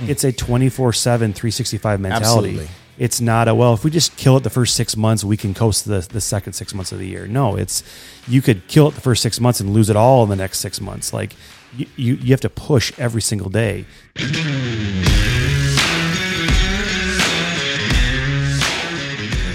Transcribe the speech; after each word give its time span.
Mm. 0.00 0.08
it's 0.08 0.24
a 0.24 0.32
24 0.32 0.92
7, 0.92 1.32
365 1.32 2.00
mentality. 2.00 2.48
Absolutely. 2.50 2.68
It's 2.98 3.20
not 3.20 3.48
a, 3.48 3.54
well, 3.54 3.72
if 3.72 3.82
we 3.82 3.90
just 3.90 4.16
kill 4.18 4.36
it 4.36 4.42
the 4.42 4.50
first 4.50 4.76
six 4.76 4.94
months, 4.94 5.24
we 5.24 5.38
can 5.38 5.54
coast 5.54 5.86
the, 5.86 6.00
the 6.00 6.20
second 6.20 6.52
six 6.52 6.74
months 6.74 6.92
of 6.92 6.98
the 6.98 7.06
year. 7.06 7.26
No, 7.26 7.56
it's, 7.56 7.82
you 8.28 8.42
could 8.42 8.68
kill 8.68 8.88
it 8.88 8.94
the 8.94 9.00
first 9.00 9.22
six 9.22 9.40
months 9.40 9.58
and 9.60 9.72
lose 9.72 9.88
it 9.88 9.96
all 9.96 10.22
in 10.22 10.28
the 10.28 10.36
next 10.36 10.58
six 10.58 10.82
months. 10.82 11.12
Like, 11.12 11.34
you, 11.74 11.86
you, 11.96 12.14
you 12.16 12.30
have 12.32 12.42
to 12.42 12.50
push 12.50 12.92
every 12.98 13.22
single 13.22 13.48
day. 13.48 13.86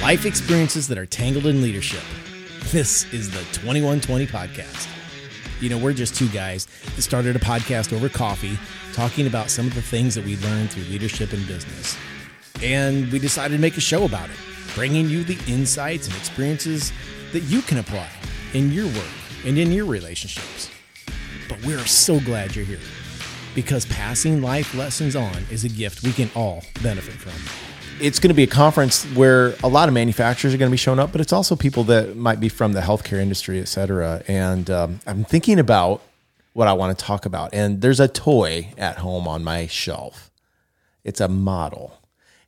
Life 0.02 0.25
experiences 0.25 0.88
that 0.88 0.98
are 0.98 1.05
tangled 1.05 1.46
in 1.46 1.62
leadership. 1.62 2.04
This 2.71 3.12
is 3.14 3.32
the 3.32 3.39
2120 3.54 4.27
podcast. 4.27 4.95
You 5.62 5.70
know, 5.70 5.78
we're 5.78 5.94
just 5.94 6.16
two 6.16 6.28
guys 6.30 6.68
that 6.96 7.02
started 7.02 7.36
a 7.36 7.40
podcast 7.40 7.94
over 7.94 8.10
coffee 8.10 8.58
talking 8.94 9.28
about 9.28 9.50
some 9.50 9.68
of 9.68 9.75
the 9.75 9.82
things 9.82 10.16
that 10.16 10.25
we 10.25 10.38
learned 10.38 10.71
through 10.71 10.84
leadership 10.84 11.34
and 11.34 11.46
business. 11.48 11.98
And 12.62 13.12
we 13.12 13.20
decided 13.20 13.56
to 13.56 13.62
make 13.62 13.78
a 13.78 13.82
show 13.82 14.06
about 14.06 14.29
it, 14.29 14.36
bringing 14.74 15.10
you 15.10 15.24
the 15.24 15.38
insights 15.52 16.07
and 16.07 16.15
experiences 16.18 16.92
that 17.32 17.42
you 17.42 17.62
can 17.62 17.78
apply 17.78 18.10
in 18.54 18.71
your 18.71 18.88
work 18.88 19.04
and 19.46 19.57
in 19.57 19.71
your 19.71 19.86
relationships. 19.86 20.70
But 21.48 21.64
we're 21.65 21.86
so 21.86 22.20
glad 22.20 22.56
you're 22.56 22.65
here 22.65 22.79
because 23.54 23.86
passing 23.86 24.42
life 24.42 24.76
lessons 24.76 25.15
on 25.15 25.36
is 25.50 25.64
a 25.64 25.70
gift 25.70 26.04
we 26.04 26.12
can 26.12 26.29
all 26.36 26.64
benefit 26.82 27.14
from. 27.14 27.75
It's 28.00 28.20
going 28.20 28.30
to 28.30 28.36
be 28.36 28.44
a 28.44 28.48
conference 28.48 29.06
where 29.16 29.56
a 29.64 29.68
lot 29.68 29.88
of 29.88 29.94
manufacturers 29.94 30.54
are 30.54 30.58
going 30.58 30.70
to 30.70 30.74
be 30.74 30.78
showing 30.78 31.00
up, 31.00 31.12
but 31.12 31.22
it's 31.22 31.34
also 31.34 31.56
people 31.56 31.84
that 31.86 32.16
might 32.16 32.40
be 32.40 32.50
from 32.50 32.73
the 32.73 32.81
healthcare 32.81 33.20
industry, 33.20 33.59
et 33.59 33.68
cetera. 33.68 34.22
And 34.28 34.70
um, 34.70 35.00
I'm 35.08 35.23
thinking 35.23 35.59
about 35.59 36.02
what 36.54 36.68
I 36.68 36.73
want 36.73 36.98
to 36.98 37.06
talk 37.06 37.26
about. 37.26 37.54
And 37.54 37.81
there's 37.81 38.00
a 38.00 38.08
toy 38.08 38.73
at 38.78 38.98
home 38.98 39.28
on 39.28 39.44
my 39.44 39.68
shelf. 39.68 40.31
It's 41.04 41.22
a 41.22 41.28
model, 41.28 42.00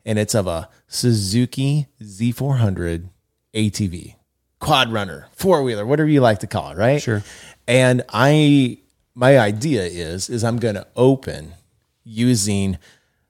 and 0.05 0.17
it's 0.17 0.33
of 0.33 0.47
a 0.47 0.69
Suzuki 0.87 1.87
Z400 2.01 3.09
ATV, 3.53 4.15
quad 4.59 4.91
runner, 4.91 5.27
four 5.33 5.61
wheeler, 5.63 5.85
whatever 5.85 6.09
you 6.09 6.21
like 6.21 6.39
to 6.39 6.47
call 6.47 6.71
it, 6.71 6.77
right? 6.77 7.01
Sure. 7.01 7.23
And 7.67 8.03
I, 8.09 8.79
my 9.13 9.37
idea 9.37 9.83
is, 9.83 10.29
is 10.29 10.43
I'm 10.43 10.57
going 10.57 10.75
to 10.75 10.87
open 10.95 11.53
using 12.03 12.77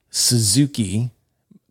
Suzuki 0.10 1.12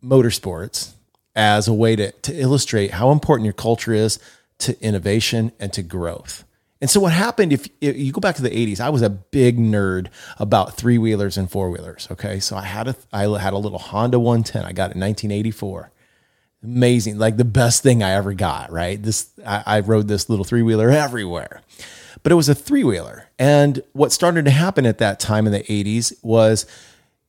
motorsports 0.03 0.93
as 1.35 1.67
a 1.67 1.73
way 1.73 1.95
to, 1.95 2.11
to 2.11 2.33
illustrate 2.33 2.91
how 2.91 3.11
important 3.11 3.45
your 3.45 3.53
culture 3.53 3.93
is 3.93 4.19
to 4.59 4.79
innovation 4.81 5.51
and 5.59 5.71
to 5.73 5.83
growth. 5.83 6.43
And 6.79 6.89
so 6.89 6.99
what 6.99 7.11
happened 7.11 7.53
if, 7.53 7.67
if 7.81 7.97
you 7.97 8.11
go 8.11 8.19
back 8.19 8.35
to 8.35 8.41
the 8.41 8.49
80s, 8.49 8.79
I 8.79 8.89
was 8.89 9.01
a 9.01 9.09
big 9.09 9.57
nerd 9.57 10.07
about 10.37 10.77
three 10.77 10.97
wheelers 10.97 11.37
and 11.37 11.49
four 11.49 11.69
wheelers. 11.71 12.07
Okay. 12.11 12.39
So 12.39 12.55
I 12.55 12.63
had 12.63 12.87
a 12.87 12.95
I 13.11 13.23
had 13.39 13.53
a 13.53 13.57
little 13.57 13.79
Honda 13.79 14.19
110. 14.19 14.63
I 14.63 14.73
got 14.73 14.91
it 14.91 14.95
in 14.95 15.01
1984. 15.01 15.91
Amazing. 16.63 17.17
Like 17.17 17.37
the 17.37 17.45
best 17.45 17.81
thing 17.81 18.03
I 18.03 18.11
ever 18.11 18.33
got, 18.33 18.71
right? 18.71 19.01
This 19.01 19.29
I, 19.45 19.63
I 19.65 19.79
rode 19.79 20.07
this 20.07 20.29
little 20.29 20.45
three 20.45 20.61
wheeler 20.61 20.89
everywhere. 20.89 21.61
But 22.21 22.31
it 22.31 22.35
was 22.35 22.49
a 22.49 22.55
three 22.55 22.83
wheeler. 22.83 23.29
And 23.39 23.81
what 23.93 24.11
started 24.11 24.45
to 24.45 24.51
happen 24.51 24.85
at 24.85 24.97
that 24.99 25.19
time 25.19 25.45
in 25.47 25.53
the 25.53 25.63
80s 25.63 26.13
was 26.23 26.65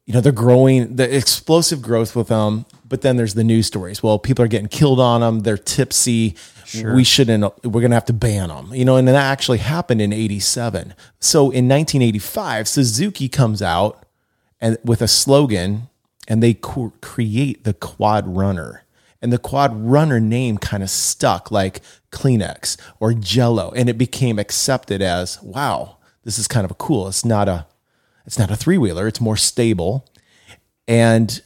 you 0.09 0.15
know, 0.15 0.23
they're 0.23 0.33
growing, 0.33 0.97
the 0.97 1.15
explosive 1.15 1.83
growth 1.83 2.17
with 2.17 2.29
them. 2.29 2.65
But 2.89 3.03
then 3.03 3.19
there's 3.19 3.35
the 3.35 3.45
news 3.45 3.67
stories. 3.67 4.03
Well, 4.03 4.19
people 4.19 4.43
are 4.43 4.49
getting 4.49 4.69
killed 4.69 4.99
on 4.99 5.21
them. 5.21 5.41
They're 5.41 5.59
tipsy. 5.59 6.35
We 6.95 7.05
shouldn't, 7.05 7.43
we're 7.63 7.83
going 7.83 7.91
to 7.91 7.97
have 7.97 8.07
to 8.07 8.15
ban 8.15 8.49
them, 8.49 8.75
you 8.75 8.87
know, 8.87 8.97
and 8.97 9.07
that 9.07 9.15
actually 9.15 9.59
happened 9.59 10.01
in 10.01 10.15
87. 10.15 10.95
So 11.21 11.41
in 11.41 11.69
1985, 11.69 12.69
Suzuki 12.69 13.29
comes 13.29 13.61
out 13.61 14.07
and 14.63 14.79
with 14.83 15.03
a 15.03 15.09
slogan 15.09 15.89
and 16.27 16.43
they 16.43 16.55
co- 16.55 16.95
create 17.03 17.65
the 17.65 17.75
quad 17.75 18.35
runner. 18.35 18.85
And 19.21 19.31
the 19.31 19.39
quad 19.39 19.79
runner 19.79 20.21
name 20.21 20.57
kind 20.57 20.83
of 20.83 20.89
stuck 20.89 21.51
like 21.51 21.83
Kleenex 22.13 22.79
or 22.99 23.13
Jello. 23.13 23.73
And 23.77 23.91
it 23.91 23.99
became 23.99 24.39
accepted 24.39 25.03
as, 25.03 25.43
wow, 25.43 25.99
this 26.25 26.39
is 26.39 26.49
kind 26.49 26.65
of 26.65 26.79
cool. 26.79 27.09
It's 27.09 27.27
not 27.27 27.47
a, 27.47 27.67
it's 28.29 28.39
not 28.39 28.51
a 28.51 28.57
three 28.57 28.77
wheeler, 28.77 29.09
it's 29.09 29.23
more 29.23 29.39
stable. 29.39 30.05
And 30.87 31.41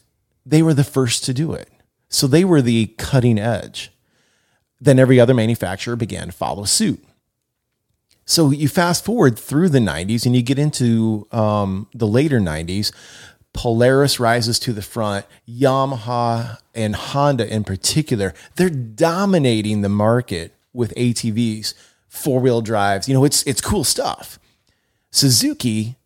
they 0.45 0.63
were 0.63 0.75
the 0.75 0.83
first 0.83 1.25
to 1.27 1.33
do 1.33 1.53
it. 1.53 1.71
So 2.09 2.27
they 2.27 2.45
were 2.45 2.61
the 2.61 2.87
cutting 2.99 3.39
edge. 3.39 3.93
Then 4.81 4.99
every 4.99 5.21
other 5.21 5.33
manufacturer 5.33 5.95
began 5.95 6.27
to 6.27 6.33
follow 6.33 6.65
suit. 6.65 7.01
So 8.25 8.51
you 8.51 8.67
fast 8.67 9.05
forward 9.05 9.39
through 9.39 9.69
the 9.69 9.79
90s 9.79 10.27
and 10.27 10.35
you 10.35 10.43
get 10.43 10.59
into 10.59 11.29
um, 11.31 11.87
the 11.95 12.09
later 12.09 12.41
90s. 12.41 12.93
Polaris 13.53 14.19
rises 14.19 14.59
to 14.59 14.73
the 14.73 14.83
front. 14.83 15.25
Yamaha 15.49 16.59
and 16.75 16.97
Honda, 16.97 17.47
in 17.47 17.63
particular, 17.63 18.35
they're 18.57 18.69
dominating 18.71 19.83
the 19.83 19.89
market 19.89 20.53
with 20.73 20.93
ATVs, 20.97 21.75
four 22.09 22.41
wheel 22.41 22.61
drives. 22.61 23.07
You 23.07 23.15
know, 23.15 23.25
it's 23.25 23.47
it's 23.47 23.61
cool 23.61 23.85
stuff. 23.85 24.41
Suzuki 25.13 25.97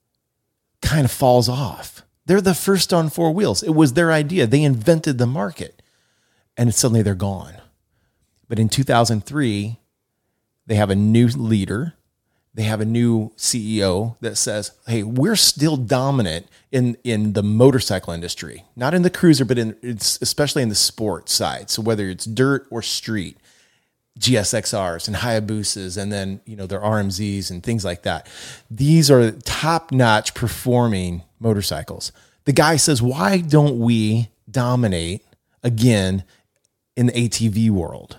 kind 0.83 1.05
of 1.05 1.11
falls 1.11 1.49
off. 1.49 2.03
They're 2.27 2.41
the 2.41 2.55
first 2.55 2.93
on 2.93 3.09
four 3.09 3.33
wheels. 3.33 3.63
It 3.63 3.75
was 3.75 3.93
their 3.93 4.13
idea. 4.13 4.47
They 4.47 4.63
invented 4.63 5.19
the 5.19 5.27
market, 5.27 5.81
and 6.57 6.75
suddenly 6.75 7.03
they're 7.03 7.15
gone. 7.15 7.55
But 8.49 8.59
in 8.59 8.69
2003, 8.69 9.79
they 10.67 10.75
have 10.75 10.91
a 10.91 10.97
new 10.97 11.29
leader. 11.29 11.95
They 12.55 12.65
have 12.65 12.81
a 12.81 12.87
new 12.87 13.33
CEO 13.37 14.17
that 14.21 14.37
says, 14.37 14.73
"Hey, 14.87 15.03
we're 15.03 15.37
still 15.37 15.77
dominant 15.77 16.47
in 16.73 16.97
in 17.05 17.35
the 17.35 17.43
motorcycle 17.43 18.13
industry, 18.13 18.65
not 18.75 18.95
in 18.95 19.03
the 19.03 19.11
cruiser, 19.11 19.45
but 19.45 19.59
in 19.59 19.77
it's 19.83 20.19
especially 20.23 20.63
in 20.63 20.69
the 20.69 20.75
sports 20.75 21.33
side. 21.33 21.71
So 21.71 21.83
whether 21.83 22.09
it's 22.09 22.25
dirt 22.25 22.67
or 22.71 22.83
street, 22.83 23.37
GSXRs 24.19 25.09
and 25.09 25.17
Hayabusas, 25.17 26.01
and 26.01 26.13
then 26.13 26.41
you 26.47 26.57
know 26.57 26.67
their 26.67 26.81
RMZs 26.81 27.51
and 27.51 27.63
things 27.63 27.85
like 27.85 28.03
that. 28.03 28.27
These 28.71 29.11
are 29.11 29.31
top 29.33 29.93
notch 29.93 30.35
performing 30.35 31.23
motorcycles. 31.39 32.13
The 32.45 32.53
guy 32.53 32.77
says, 32.77 33.03
"Why 33.03 33.39
don't 33.39 33.79
we 33.79 34.31
dominate 34.51 35.23
again 35.63 36.25
in 36.97 37.07
the 37.07 37.13
ATV 37.13 37.71
world?" 37.71 38.19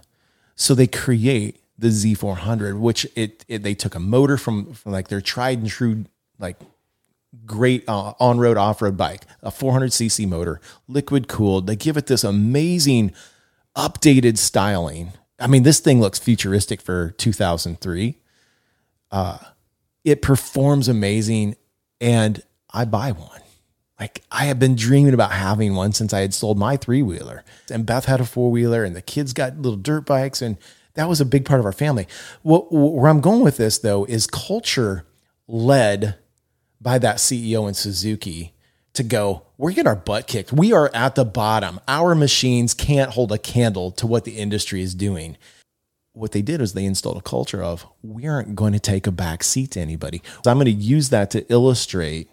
So 0.55 0.75
they 0.75 0.87
create 0.87 1.61
the 1.79 1.89
Z400, 1.89 2.79
which 2.79 3.07
it, 3.15 3.45
it 3.47 3.63
they 3.63 3.75
took 3.75 3.95
a 3.95 3.99
motor 3.99 4.37
from 4.37 4.73
from 4.73 4.91
like 4.91 5.07
their 5.07 5.21
tried 5.21 5.59
and 5.59 5.69
true 5.69 6.05
like 6.39 6.57
great 7.45 7.87
uh, 7.87 8.13
on-road 8.19 8.57
off-road 8.57 8.97
bike, 8.97 9.25
a 9.41 9.51
400cc 9.51 10.27
motor, 10.27 10.61
liquid 10.87 11.27
cooled. 11.27 11.67
They 11.67 11.75
give 11.75 11.97
it 11.97 12.07
this 12.07 12.23
amazing 12.23 13.13
updated 13.75 14.37
styling. 14.37 15.13
I 15.39 15.47
mean, 15.47 15.63
this 15.63 15.79
thing 15.79 16.01
looks 16.01 16.19
futuristic 16.19 16.81
for 16.81 17.11
2003. 17.11 18.17
Uh, 19.11 19.37
it 20.03 20.21
performs 20.21 20.87
amazing, 20.87 21.55
and 22.01 22.41
I 22.71 22.85
buy 22.85 23.11
one. 23.11 23.41
Like 23.99 24.23
I 24.31 24.45
have 24.45 24.59
been 24.59 24.75
dreaming 24.75 25.13
about 25.13 25.31
having 25.31 25.75
one 25.75 25.91
since 25.91 26.13
I 26.13 26.21
had 26.21 26.33
sold 26.33 26.57
my 26.57 26.77
three 26.77 27.01
wheeler. 27.01 27.43
And 27.71 27.85
Beth 27.85 28.05
had 28.05 28.21
a 28.21 28.25
four 28.25 28.51
wheeler, 28.51 28.83
and 28.83 28.95
the 28.95 29.01
kids 29.01 29.33
got 29.33 29.57
little 29.57 29.77
dirt 29.77 30.05
bikes, 30.05 30.41
and 30.41 30.57
that 30.93 31.09
was 31.09 31.21
a 31.21 31.25
big 31.25 31.45
part 31.45 31.59
of 31.59 31.65
our 31.65 31.71
family. 31.71 32.07
What, 32.41 32.71
where 32.71 33.09
I'm 33.09 33.21
going 33.21 33.41
with 33.41 33.57
this 33.57 33.77
though 33.79 34.05
is 34.05 34.27
culture 34.27 35.05
led 35.47 36.15
by 36.81 36.99
that 36.99 37.17
CEO 37.17 37.67
in 37.67 37.73
Suzuki 37.73 38.53
to 38.97 39.03
go, 39.03 39.43
we're 39.57 39.71
getting 39.71 39.87
our 39.87 39.95
butt 39.95 40.27
kicked. 40.27 40.53
We 40.53 40.73
are 40.73 40.91
at 40.93 41.15
the 41.15 41.25
bottom. 41.25 41.79
Our 41.87 42.13
machines 42.13 42.73
can't 42.73 43.11
hold 43.11 43.31
a 43.31 43.37
candle 43.37 43.91
to 43.91 44.05
what 44.05 44.25
the 44.25 44.37
industry 44.37 44.81
is 44.81 44.93
doing. 44.93 45.37
What 46.13 46.31
they 46.31 46.41
did 46.41 46.61
is 46.61 46.73
they 46.73 46.85
installed 46.85 47.17
a 47.17 47.21
culture 47.21 47.63
of 47.63 47.85
we 48.01 48.27
aren't 48.27 48.55
going 48.55 48.73
to 48.73 48.79
take 48.79 49.07
a 49.07 49.11
back 49.11 49.43
seat 49.43 49.71
to 49.71 49.79
anybody. 49.79 50.21
So 50.43 50.51
I'm 50.51 50.57
going 50.57 50.65
to 50.65 50.71
use 50.71 51.09
that 51.09 51.31
to 51.31 51.51
illustrate 51.51 52.29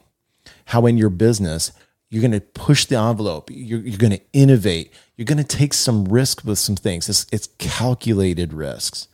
how 0.67 0.87
in 0.87 0.99
your 0.99 1.11
business 1.11 1.73
you're 2.11 2.23
going 2.23 2.33
to 2.33 2.41
push 2.41 2.85
the 2.85 2.97
envelope. 2.97 3.51
You're, 3.53 3.81
you're 3.81 3.99
going 3.99 4.13
to 4.13 4.23
innovate. 4.33 4.93
You're 5.17 5.27
going 5.27 5.39
to 5.39 5.45
take 5.45 5.75
some 5.75 6.05
risk 6.05 6.45
with 6.45 6.59
some 6.59 6.77
things. 6.77 7.09
It's, 7.09 7.27
it's 7.33 7.49
calculated 7.59 8.53
risks. 8.53 9.09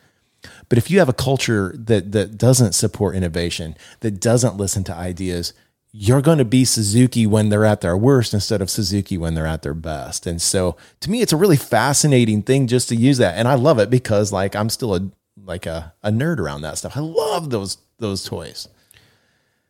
But 0.68 0.78
if 0.78 0.90
you 0.90 0.98
have 0.98 1.08
a 1.08 1.14
culture 1.14 1.74
that 1.76 2.12
that 2.12 2.38
doesn't 2.38 2.72
support 2.72 3.16
innovation, 3.16 3.76
that 4.00 4.20
doesn't 4.20 4.56
listen 4.56 4.84
to 4.84 4.94
ideas, 4.94 5.52
you're 5.92 6.22
going 6.22 6.38
to 6.38 6.44
be 6.44 6.64
Suzuki 6.64 7.26
when 7.26 7.48
they're 7.48 7.64
at 7.64 7.80
their 7.80 7.96
worst 7.96 8.32
instead 8.32 8.62
of 8.62 8.70
Suzuki 8.70 9.18
when 9.18 9.34
they're 9.34 9.46
at 9.46 9.62
their 9.62 9.74
best. 9.74 10.26
And 10.26 10.40
so 10.40 10.76
to 11.00 11.10
me 11.10 11.20
it's 11.20 11.32
a 11.32 11.36
really 11.36 11.56
fascinating 11.56 12.42
thing 12.42 12.66
just 12.66 12.88
to 12.90 12.96
use 12.96 13.18
that. 13.18 13.36
And 13.36 13.48
I 13.48 13.54
love 13.54 13.78
it 13.78 13.90
because 13.90 14.32
like 14.32 14.54
I'm 14.54 14.68
still 14.68 14.94
a 14.94 15.10
like 15.44 15.66
a, 15.66 15.94
a 16.02 16.10
nerd 16.10 16.38
around 16.38 16.62
that 16.62 16.78
stuff. 16.78 16.96
I 16.96 17.00
love 17.00 17.50
those 17.50 17.78
those 17.98 18.24
toys. 18.24 18.68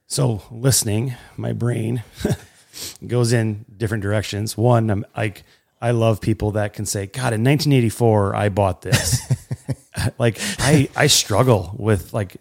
So 0.07 0.43
listening, 0.51 1.15
my 1.37 1.53
brain 1.53 2.03
goes 3.07 3.33
in 3.33 3.65
different 3.77 4.03
directions. 4.03 4.57
One, 4.57 4.91
I'm 4.91 5.07
like, 5.17 5.45
I 5.81 5.93
love 5.93 6.21
people 6.21 6.51
that 6.53 6.73
can 6.73 6.85
say, 6.85 7.07
God, 7.07 7.33
in 7.33 7.45
1984, 7.45 8.35
I 8.35 8.49
bought 8.49 8.83
this. 8.83 9.21
like 10.19 10.39
I, 10.59 10.89
I 10.97 11.07
struggle 11.07 11.75
with 11.79 12.13
like 12.13 12.37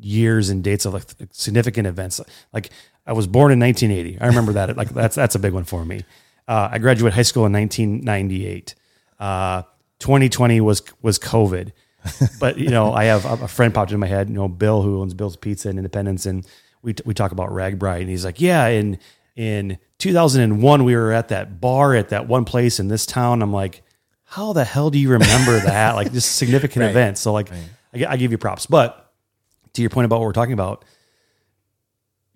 years 0.00 0.48
and 0.50 0.62
dates 0.64 0.84
of 0.84 0.94
like 0.94 1.04
significant 1.30 1.86
events. 1.86 2.20
Like 2.52 2.70
I 3.06 3.12
was 3.12 3.26
born 3.26 3.52
in 3.52 3.60
1980. 3.60 4.20
I 4.20 4.26
remember 4.26 4.52
that. 4.54 4.76
Like 4.76 4.90
that's 4.90 5.16
that's 5.16 5.34
a 5.34 5.38
big 5.38 5.52
one 5.52 5.64
for 5.64 5.84
me. 5.84 6.04
Uh, 6.48 6.68
I 6.72 6.78
graduated 6.78 7.14
high 7.14 7.22
school 7.22 7.46
in 7.46 7.52
1998. 7.52 8.74
Uh, 9.18 9.62
2020 9.98 10.60
was 10.60 10.82
was 11.02 11.18
COVID, 11.18 11.72
but 12.40 12.58
you 12.58 12.70
know 12.70 12.92
I 12.92 13.04
have 13.04 13.24
a 13.24 13.46
friend 13.48 13.72
popped 13.74 13.92
in 13.92 14.00
my 14.00 14.06
head. 14.06 14.28
You 14.28 14.34
know 14.34 14.48
Bill 14.48 14.82
who 14.82 15.00
owns 15.00 15.14
Bill's 15.14 15.36
Pizza 15.36 15.68
in 15.68 15.76
Independence, 15.78 16.26
and 16.26 16.46
we 16.82 16.94
we 17.04 17.14
talk 17.14 17.32
about 17.32 17.50
RAGBRAI, 17.50 18.00
and 18.00 18.08
he's 18.08 18.24
like, 18.24 18.40
yeah, 18.40 18.66
in 18.68 18.98
in 19.36 19.78
2001 19.98 20.84
we 20.84 20.96
were 20.96 21.12
at 21.12 21.28
that 21.28 21.60
bar 21.60 21.94
at 21.94 22.08
that 22.08 22.26
one 22.26 22.44
place 22.44 22.80
in 22.80 22.88
this 22.88 23.06
town. 23.06 23.42
I'm 23.42 23.52
like, 23.52 23.82
how 24.24 24.52
the 24.52 24.64
hell 24.64 24.90
do 24.90 24.98
you 24.98 25.10
remember 25.10 25.60
that? 25.60 25.94
like 25.94 26.12
just 26.12 26.36
significant 26.36 26.82
Right. 26.84 26.90
events. 26.90 27.20
So 27.20 27.32
like 27.32 27.50
I, 27.94 28.06
I 28.08 28.16
give 28.16 28.32
you 28.32 28.38
props, 28.38 28.66
but 28.66 28.99
to 29.74 29.82
your 29.82 29.90
point 29.90 30.04
about 30.04 30.20
what 30.20 30.26
we're 30.26 30.32
talking 30.32 30.52
about, 30.52 30.84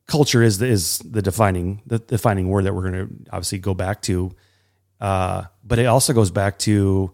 culture 0.06 0.42
is 0.42 0.58
the, 0.58 0.66
is 0.66 0.98
the 0.98 1.22
defining 1.22 1.82
the 1.86 1.98
defining 1.98 2.48
word 2.48 2.64
that 2.64 2.74
we're 2.74 2.90
going 2.90 3.08
to 3.08 3.30
obviously 3.30 3.58
go 3.58 3.74
back 3.74 4.02
to. 4.02 4.32
Uh, 5.00 5.44
but 5.62 5.78
it 5.78 5.86
also 5.86 6.12
goes 6.12 6.30
back 6.30 6.58
to 6.58 7.12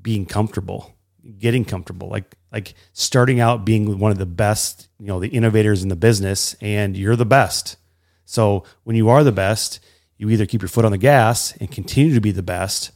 being 0.00 0.26
comfortable, 0.26 0.94
getting 1.38 1.64
comfortable, 1.64 2.08
like 2.08 2.36
like 2.52 2.74
starting 2.92 3.40
out 3.40 3.64
being 3.64 3.98
one 3.98 4.12
of 4.12 4.18
the 4.18 4.26
best, 4.26 4.88
you 5.00 5.06
know, 5.06 5.18
the 5.18 5.28
innovators 5.28 5.82
in 5.82 5.88
the 5.88 5.96
business, 5.96 6.54
and 6.60 6.96
you're 6.96 7.16
the 7.16 7.26
best. 7.26 7.76
So 8.24 8.64
when 8.84 8.96
you 8.96 9.08
are 9.08 9.24
the 9.24 9.32
best, 9.32 9.80
you 10.16 10.30
either 10.30 10.46
keep 10.46 10.62
your 10.62 10.68
foot 10.68 10.84
on 10.84 10.92
the 10.92 10.98
gas 10.98 11.56
and 11.56 11.70
continue 11.70 12.14
to 12.14 12.20
be 12.20 12.30
the 12.30 12.42
best, 12.42 12.92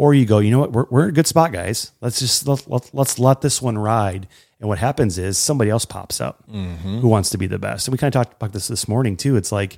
or 0.00 0.14
you 0.14 0.24
go, 0.24 0.38
you 0.38 0.50
know 0.50 0.60
what, 0.60 0.72
we're, 0.72 0.86
we're 0.88 1.02
in 1.02 1.08
a 1.10 1.12
good 1.12 1.26
spot, 1.26 1.52
guys. 1.52 1.92
Let's 2.00 2.20
just 2.20 2.48
let, 2.48 2.66
let, 2.66 2.88
let's 2.94 3.18
let 3.18 3.42
this 3.42 3.60
one 3.60 3.76
ride. 3.76 4.28
And 4.58 4.66
what 4.66 4.78
happens 4.78 5.18
is 5.18 5.36
somebody 5.36 5.68
else 5.68 5.84
pops 5.84 6.22
up 6.22 6.42
mm-hmm. 6.50 7.00
who 7.00 7.08
wants 7.08 7.28
to 7.30 7.38
be 7.38 7.46
the 7.46 7.58
best. 7.58 7.86
And 7.86 7.92
we 7.92 7.98
kind 7.98 8.08
of 8.08 8.18
talked 8.18 8.34
about 8.36 8.54
this 8.54 8.66
this 8.66 8.88
morning 8.88 9.18
too. 9.18 9.36
It's 9.36 9.52
like 9.52 9.76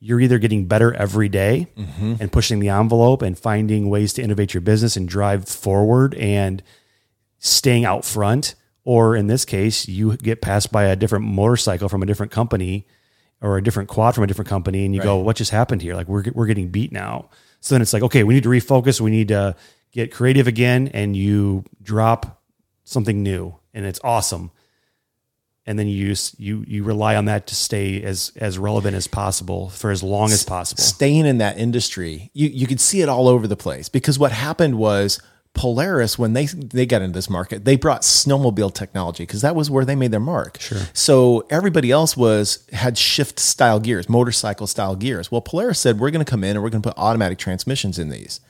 you're 0.00 0.18
either 0.18 0.40
getting 0.40 0.66
better 0.66 0.92
every 0.94 1.28
day 1.28 1.68
mm-hmm. 1.78 2.16
and 2.18 2.32
pushing 2.32 2.58
the 2.58 2.68
envelope 2.68 3.22
and 3.22 3.38
finding 3.38 3.88
ways 3.88 4.12
to 4.14 4.22
innovate 4.22 4.54
your 4.54 4.60
business 4.60 4.96
and 4.96 5.08
drive 5.08 5.48
forward 5.48 6.14
and 6.16 6.64
staying 7.38 7.84
out 7.84 8.04
front, 8.04 8.56
or 8.82 9.14
in 9.14 9.28
this 9.28 9.44
case, 9.44 9.86
you 9.86 10.16
get 10.16 10.42
passed 10.42 10.72
by 10.72 10.86
a 10.86 10.96
different 10.96 11.26
motorcycle 11.26 11.88
from 11.88 12.02
a 12.02 12.06
different 12.06 12.32
company 12.32 12.88
or 13.40 13.56
a 13.56 13.62
different 13.62 13.88
quad 13.88 14.16
from 14.16 14.24
a 14.24 14.26
different 14.26 14.48
company, 14.48 14.84
and 14.84 14.96
you 14.96 15.00
go, 15.00 15.18
"What 15.18 15.36
just 15.36 15.52
happened 15.52 15.80
here? 15.80 15.94
Like 15.94 16.08
we're 16.08 16.24
we're 16.34 16.46
getting 16.46 16.70
beat 16.70 16.90
now." 16.90 17.30
So 17.60 17.74
then 17.74 17.82
it's 17.82 17.92
like, 17.92 18.02
okay, 18.02 18.24
we 18.24 18.34
need 18.34 18.42
to 18.44 18.48
refocus. 18.48 19.00
We 19.00 19.10
need 19.10 19.28
to 19.28 19.54
get 19.92 20.12
creative 20.12 20.46
again, 20.46 20.88
and 20.88 21.16
you 21.16 21.64
drop 21.82 22.42
something 22.84 23.22
new, 23.22 23.56
and 23.74 23.84
it's 23.84 24.00
awesome. 24.02 24.50
And 25.66 25.78
then 25.78 25.86
you 25.86 25.94
use, 25.94 26.34
you 26.38 26.64
you 26.66 26.82
rely 26.82 27.14
on 27.16 27.26
that 27.26 27.46
to 27.48 27.54
stay 27.54 28.02
as 28.02 28.32
as 28.36 28.58
relevant 28.58 28.96
as 28.96 29.06
possible 29.06 29.68
for 29.68 29.90
as 29.90 30.02
long 30.02 30.32
as 30.32 30.42
possible. 30.42 30.82
staying 30.82 31.26
in 31.26 31.38
that 31.38 31.58
industry, 31.58 32.30
you 32.32 32.48
you 32.48 32.66
could 32.66 32.80
see 32.80 33.02
it 33.02 33.08
all 33.08 33.28
over 33.28 33.46
the 33.46 33.56
place 33.56 33.88
because 33.88 34.18
what 34.18 34.32
happened 34.32 34.78
was 34.78 35.20
Polaris 35.54 36.18
when 36.18 36.32
they 36.32 36.46
they 36.46 36.86
got 36.86 37.02
into 37.02 37.16
this 37.16 37.28
market, 37.28 37.64
they 37.64 37.76
brought 37.76 38.02
snowmobile 38.02 38.72
technology 38.72 39.24
because 39.24 39.42
that 39.42 39.54
was 39.54 39.70
where 39.70 39.84
they 39.84 39.94
made 39.94 40.10
their 40.10 40.20
mark. 40.20 40.60
Sure. 40.60 40.82
So 40.92 41.46
everybody 41.50 41.90
else 41.90 42.16
was 42.16 42.66
had 42.72 42.96
shift 42.96 43.38
style 43.38 43.80
gears, 43.80 44.08
motorcycle 44.08 44.66
style 44.66 44.96
gears. 44.96 45.30
Well, 45.30 45.40
Polaris 45.40 45.78
said 45.78 45.98
we're 45.98 46.10
going 46.10 46.24
to 46.24 46.30
come 46.30 46.44
in 46.44 46.56
and 46.56 46.62
we're 46.62 46.70
going 46.70 46.82
to 46.82 46.88
put 46.88 46.98
automatic 46.98 47.38
transmissions 47.38 47.98
in 47.98 48.10
these. 48.10 48.40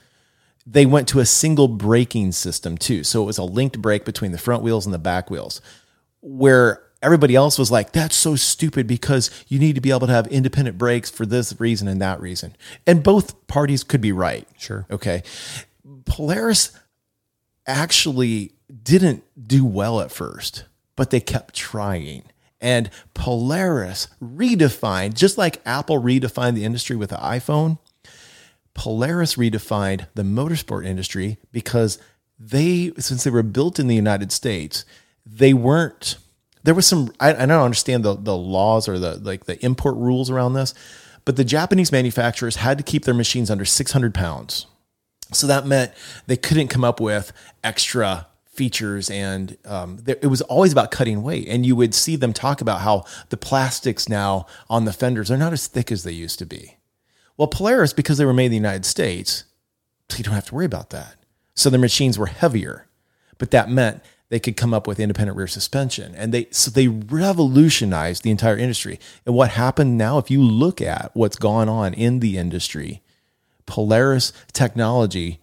They 0.66 0.86
went 0.86 1.08
to 1.08 1.20
a 1.20 1.26
single 1.26 1.68
braking 1.68 2.32
system 2.32 2.76
too, 2.76 3.02
so 3.02 3.22
it 3.22 3.26
was 3.26 3.38
a 3.38 3.44
linked 3.44 3.80
brake 3.80 4.04
between 4.04 4.32
the 4.32 4.38
front 4.38 4.62
wheels 4.62 4.86
and 4.86 4.94
the 4.94 4.98
back 4.98 5.30
wheels 5.30 5.60
where 6.20 6.82
everybody 7.02 7.34
else 7.34 7.58
was 7.58 7.70
like, 7.70 7.92
that's 7.92 8.16
so 8.16 8.36
stupid 8.36 8.86
because 8.86 9.30
you 9.48 9.58
need 9.58 9.74
to 9.74 9.80
be 9.80 9.90
able 9.90 10.06
to 10.06 10.12
have 10.12 10.26
independent 10.28 10.78
brakes 10.78 11.10
for 11.10 11.26
this 11.26 11.58
reason 11.58 11.88
and 11.88 12.00
that 12.00 12.20
reason. 12.20 12.54
And 12.86 13.02
both 13.02 13.46
parties 13.46 13.82
could 13.82 14.00
be 14.00 14.12
right. 14.12 14.46
Sure. 14.58 14.86
Okay. 14.90 15.22
Polaris 16.04 16.78
actually 17.66 18.52
didn't 18.82 19.24
do 19.48 19.64
well 19.64 20.00
at 20.00 20.12
first, 20.12 20.64
but 20.96 21.10
they 21.10 21.20
kept 21.20 21.54
trying. 21.54 22.24
And 22.60 22.90
Polaris 23.14 24.08
redefined, 24.22 25.14
just 25.14 25.38
like 25.38 25.62
Apple 25.64 26.00
redefined 26.00 26.54
the 26.54 26.64
industry 26.64 26.96
with 26.96 27.10
the 27.10 27.16
iPhone, 27.16 27.78
Polaris 28.74 29.36
redefined 29.36 30.06
the 30.14 30.22
motorsport 30.22 30.86
industry 30.86 31.38
because 31.52 31.98
they, 32.38 32.92
since 32.98 33.24
they 33.24 33.30
were 33.30 33.42
built 33.42 33.78
in 33.78 33.86
the 33.86 33.94
United 33.94 34.32
States, 34.32 34.84
they 35.24 35.54
weren't. 35.54 36.16
There 36.62 36.74
was 36.74 36.86
some. 36.86 37.12
I, 37.20 37.30
I 37.30 37.46
don't 37.46 37.50
understand 37.50 38.04
the 38.04 38.14
the 38.14 38.36
laws 38.36 38.88
or 38.88 38.98
the 38.98 39.16
like 39.16 39.44
the 39.46 39.62
import 39.64 39.96
rules 39.96 40.30
around 40.30 40.54
this, 40.54 40.74
but 41.24 41.36
the 41.36 41.44
Japanese 41.44 41.92
manufacturers 41.92 42.56
had 42.56 42.78
to 42.78 42.84
keep 42.84 43.04
their 43.04 43.14
machines 43.14 43.50
under 43.50 43.64
600 43.64 44.14
pounds. 44.14 44.66
So 45.32 45.46
that 45.46 45.66
meant 45.66 45.92
they 46.26 46.36
couldn't 46.36 46.68
come 46.68 46.84
up 46.84 47.00
with 47.00 47.32
extra 47.62 48.26
features, 48.46 49.08
and 49.08 49.56
um, 49.64 49.98
there, 50.02 50.16
it 50.20 50.26
was 50.26 50.42
always 50.42 50.72
about 50.72 50.90
cutting 50.90 51.22
weight. 51.22 51.48
And 51.48 51.64
you 51.64 51.76
would 51.76 51.94
see 51.94 52.16
them 52.16 52.32
talk 52.32 52.60
about 52.60 52.80
how 52.80 53.04
the 53.28 53.36
plastics 53.36 54.08
now 54.08 54.46
on 54.68 54.84
the 54.84 54.92
fenders 54.92 55.30
are 55.30 55.36
not 55.38 55.52
as 55.52 55.66
thick 55.66 55.90
as 55.90 56.02
they 56.02 56.12
used 56.12 56.38
to 56.40 56.46
be. 56.46 56.76
Well, 57.36 57.48
Polaris, 57.48 57.92
because 57.92 58.18
they 58.18 58.24
were 58.24 58.34
made 58.34 58.46
in 58.46 58.50
the 58.50 58.56
United 58.56 58.84
States, 58.84 59.44
you 60.16 60.24
don't 60.24 60.34
have 60.34 60.46
to 60.46 60.54
worry 60.54 60.66
about 60.66 60.90
that. 60.90 61.14
So 61.54 61.70
their 61.70 61.80
machines 61.80 62.18
were 62.18 62.26
heavier, 62.26 62.86
but 63.38 63.50
that 63.52 63.70
meant 63.70 64.02
they 64.28 64.40
could 64.40 64.56
come 64.56 64.74
up 64.74 64.86
with 64.86 65.00
independent 65.00 65.36
rear 65.36 65.46
suspension, 65.46 66.14
and 66.14 66.32
they 66.32 66.46
so 66.50 66.70
they 66.70 66.88
revolutionized 66.88 68.22
the 68.22 68.30
entire 68.30 68.56
industry. 68.56 68.98
And 69.26 69.34
what 69.34 69.50
happened 69.50 69.98
now, 69.98 70.18
if 70.18 70.30
you 70.30 70.42
look 70.42 70.80
at 70.80 71.10
what's 71.14 71.36
gone 71.36 71.68
on 71.68 71.94
in 71.94 72.20
the 72.20 72.38
industry, 72.38 73.02
Polaris 73.66 74.32
technology 74.52 75.40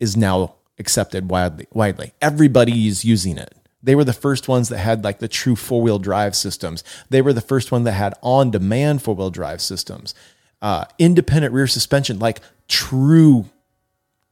is 0.00 0.16
now 0.16 0.56
accepted 0.78 1.30
widely. 1.30 1.66
Widely, 1.72 2.12
everybody 2.20 2.88
is 2.88 3.04
using 3.04 3.38
it. 3.38 3.54
They 3.82 3.94
were 3.94 4.04
the 4.04 4.12
first 4.12 4.48
ones 4.48 4.68
that 4.68 4.78
had 4.78 5.02
like 5.02 5.18
the 5.18 5.28
true 5.28 5.56
four 5.56 5.82
wheel 5.82 5.98
drive 5.98 6.36
systems. 6.36 6.84
They 7.10 7.20
were 7.20 7.32
the 7.32 7.40
first 7.40 7.72
one 7.72 7.84
that 7.84 7.92
had 7.92 8.14
on 8.22 8.50
demand 8.50 9.02
four 9.02 9.14
wheel 9.14 9.30
drive 9.30 9.60
systems, 9.60 10.14
uh, 10.60 10.84
independent 10.98 11.52
rear 11.52 11.66
suspension, 11.66 12.18
like 12.18 12.40
true 12.68 13.46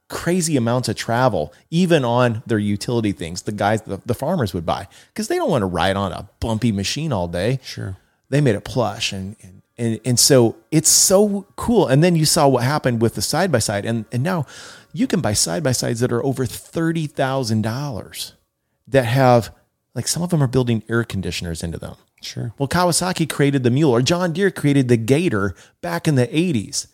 crazy 0.08 0.56
amounts 0.56 0.88
of 0.88 0.96
travel, 0.96 1.52
even 1.70 2.04
on 2.04 2.42
their 2.46 2.58
utility 2.58 3.12
things. 3.12 3.42
The 3.42 3.52
guys, 3.52 3.82
the, 3.82 4.00
the 4.04 4.14
farmers 4.14 4.52
would 4.52 4.66
buy 4.66 4.88
because 5.08 5.28
they 5.28 5.36
don't 5.36 5.50
want 5.50 5.62
to 5.62 5.66
ride 5.66 5.96
on 5.96 6.12
a 6.12 6.28
bumpy 6.40 6.72
machine 6.72 7.12
all 7.12 7.28
day. 7.28 7.60
Sure. 7.62 7.96
They 8.28 8.40
made 8.40 8.54
it 8.54 8.64
plush 8.64 9.12
and 9.12 9.36
and 9.42 9.59
and, 9.80 10.00
and 10.04 10.18
so 10.20 10.56
it's 10.70 10.90
so 10.90 11.46
cool. 11.56 11.88
And 11.88 12.04
then 12.04 12.14
you 12.14 12.26
saw 12.26 12.46
what 12.46 12.62
happened 12.62 13.00
with 13.00 13.14
the 13.14 13.22
side 13.22 13.50
by 13.50 13.58
side, 13.58 13.84
and 13.84 14.04
and 14.12 14.22
now 14.22 14.46
you 14.92 15.06
can 15.06 15.20
buy 15.20 15.32
side 15.32 15.62
by 15.62 15.72
sides 15.72 16.00
that 16.00 16.12
are 16.12 16.24
over 16.24 16.44
thirty 16.46 17.06
thousand 17.06 17.62
dollars 17.62 18.34
that 18.86 19.06
have 19.06 19.54
like 19.94 20.06
some 20.06 20.22
of 20.22 20.30
them 20.30 20.42
are 20.42 20.48
building 20.48 20.84
air 20.88 21.02
conditioners 21.02 21.62
into 21.62 21.78
them. 21.78 21.96
Sure. 22.22 22.52
Well, 22.58 22.68
Kawasaki 22.68 23.28
created 23.28 23.62
the 23.62 23.70
mule, 23.70 23.90
or 23.90 24.02
John 24.02 24.32
Deere 24.32 24.50
created 24.50 24.88
the 24.88 24.98
Gator 24.98 25.54
back 25.80 26.06
in 26.06 26.16
the 26.16 26.26
80s. 26.26 26.86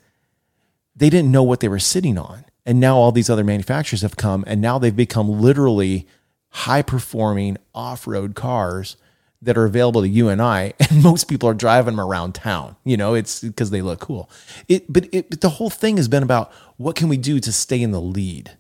They 0.95 1.11
didn't 1.11 1.33
know 1.33 1.43
what 1.43 1.59
they 1.59 1.69
were 1.69 1.81
sitting 1.81 2.17
on. 2.17 2.45
And 2.65 2.79
now 2.79 2.97
all 2.97 3.11
these 3.11 3.29
other 3.29 3.45
manufacturers 3.45 4.03
have 4.03 4.17
come, 4.17 4.45
and 4.47 4.61
now 4.61 4.79
they've 4.79 4.95
become 4.95 5.29
literally 5.29 6.07
high 6.51 6.83
performing 6.83 7.59
off 7.75 8.07
road 8.07 8.35
cars 8.35 8.97
that 9.43 9.57
are 9.57 9.65
available 9.65 10.03
to 10.03 10.09
you 10.09 10.29
and 10.29 10.41
I. 10.41 10.73
And 10.91 11.03
most 11.03 11.25
people 11.25 11.49
are 11.49 11.55
driving 11.55 11.97
them 11.97 12.05
around 12.05 12.35
town. 12.35 12.77
You 12.85 12.97
know, 12.97 13.15
it's 13.15 13.41
because 13.41 13.71
they 13.71 13.83
look 13.83 14.01
cool. 14.01 14.31
It, 14.69 14.91
but, 14.93 15.13
it, 15.13 15.31
but 15.31 15.41
the 15.41 15.51
whole 15.51 15.71
thing 15.71 15.97
has 15.97 16.09
been 16.09 16.23
about 16.23 16.53
what 16.77 16.97
can 16.97 17.09
we 17.09 17.17
do 17.17 17.41
to 17.41 17.53
stay 17.53 17.83
in 17.83 17.91
the 17.91 18.01
lead? 18.01 18.57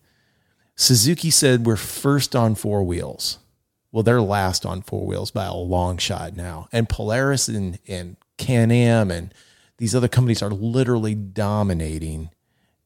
Suzuki 0.74 1.30
said 1.30 1.64
we're 1.64 1.76
first 1.76 2.36
on 2.36 2.54
four 2.54 2.82
wheels. 2.84 3.38
Well, 3.92 4.02
they're 4.02 4.20
last 4.20 4.66
on 4.66 4.82
four 4.82 5.06
wheels 5.06 5.30
by 5.30 5.46
a 5.46 5.54
long 5.54 5.96
shot 5.96 6.36
now. 6.36 6.68
And 6.72 6.88
Polaris 6.88 7.48
and, 7.48 7.78
and 7.88 8.16
Can 8.36 8.70
Am 8.70 9.10
and 9.10 9.32
these 9.78 9.94
other 9.94 10.08
companies 10.08 10.42
are 10.42 10.50
literally 10.50 11.14
dominating 11.14 12.30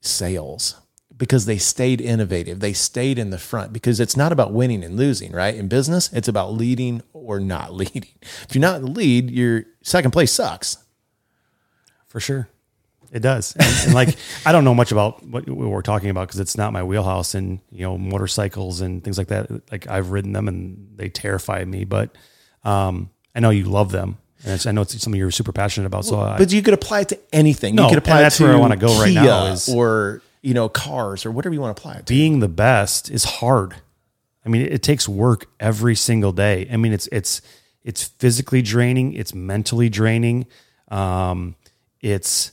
sales 0.01 0.77
because 1.21 1.45
they 1.45 1.59
stayed 1.59 2.01
innovative. 2.01 2.61
They 2.61 2.73
stayed 2.73 3.19
in 3.19 3.29
the 3.29 3.37
front 3.37 3.75
because 3.75 4.01
it's 4.01 4.17
not 4.17 4.33
about 4.33 4.55
winning 4.55 4.83
and 4.83 4.97
losing, 4.97 5.33
right? 5.33 5.55
In 5.55 5.69
business, 5.69 6.11
it's 6.15 6.29
about 6.29 6.55
leading 6.55 7.03
or 7.13 7.39
not 7.39 7.75
leading. 7.81 8.07
If 8.23 8.55
you're 8.55 8.63
not 8.63 8.77
in 8.77 8.87
the 8.87 8.91
lead, 8.91 9.31
your 9.31 9.65
second 9.83 10.13
place 10.13 10.33
sucks. 10.33 10.79
For 12.07 12.21
sure. 12.21 12.49
It 13.13 13.21
does. 13.21 13.55
And, 13.55 13.85
and 13.85 13.95
like, 13.95 14.17
I 14.47 14.53
don't 14.53 14.65
know 14.65 14.75
much 14.75 14.93
about 14.93 15.23
what 15.27 15.47
we're 15.47 15.83
talking 15.83 16.09
about 16.09 16.29
because 16.29 16.41
it's 16.41 16.57
not 16.57 16.73
my 16.73 16.83
wheelhouse 16.83 17.35
and, 17.35 17.61
you 17.71 17.83
know, 17.83 17.99
motorcycles 17.99 18.81
and 18.81 19.05
things 19.05 19.19
like 19.19 19.29
that. 19.29 19.51
Like 19.71 19.89
I've 19.89 20.11
ridden 20.13 20.33
them 20.33 20.49
and 20.49 20.93
they 20.97 21.11
terrify 21.11 21.63
me, 21.67 21.85
but, 21.85 22.17
um, 22.65 23.11
I 23.35 23.41
know 23.41 23.51
you 23.51 23.65
love 23.65 23.93
them. 23.93 24.17
And 24.43 24.55
it's, 24.55 24.65
I 24.65 24.73
know 24.73 24.81
it's 24.81 24.99
something 24.99 25.19
you're 25.19 25.31
super 25.31 25.53
passionate 25.53 25.87
about. 25.87 26.07
So 26.07 26.19
I, 26.19 26.39
But 26.39 26.51
you 26.51 26.63
could 26.63 26.73
apply 26.73 27.01
it 27.01 27.09
to 27.11 27.19
anything. 27.31 27.75
No, 27.75 27.83
you 27.85 27.89
could 27.91 27.99
apply 27.99 28.21
it 28.21 28.23
that's 28.23 28.39
to 28.39 28.45
where 28.45 28.55
I 28.55 28.57
wanna 28.57 28.79
go 28.79 28.99
right 28.99 29.13
now 29.13 29.47
is- 29.49 29.69
or, 29.69 30.23
you 30.43 30.55
know, 30.55 30.69
cars 30.69 31.27
or 31.27 31.31
whatever 31.31 31.55
you 31.55 31.61
want 31.61 31.77
to 31.77 31.81
apply 31.81 31.95
it 31.95 32.07
to. 32.07 32.13
being 32.13 32.41
the 32.41 32.49
best 32.49 33.11
is 33.11 33.25
hard. 33.25 33.77
I 34.45 34.49
mean, 34.49 34.63
it, 34.63 34.73
it 34.73 34.83
takes 34.83 35.09
work 35.09 35.47
every 35.59 35.95
single 35.95 36.33
day. 36.33 36.69
I 36.73 36.77
mean, 36.77 36.93
it's, 36.93 37.09
it's, 37.13 37.43
it's 37.85 38.05
physically 38.05 38.63
draining, 38.63 39.15
it's 39.15 39.35
mentally 39.35 39.89
draining, 39.89 40.47
um, 40.89 41.57
it's 42.01 42.53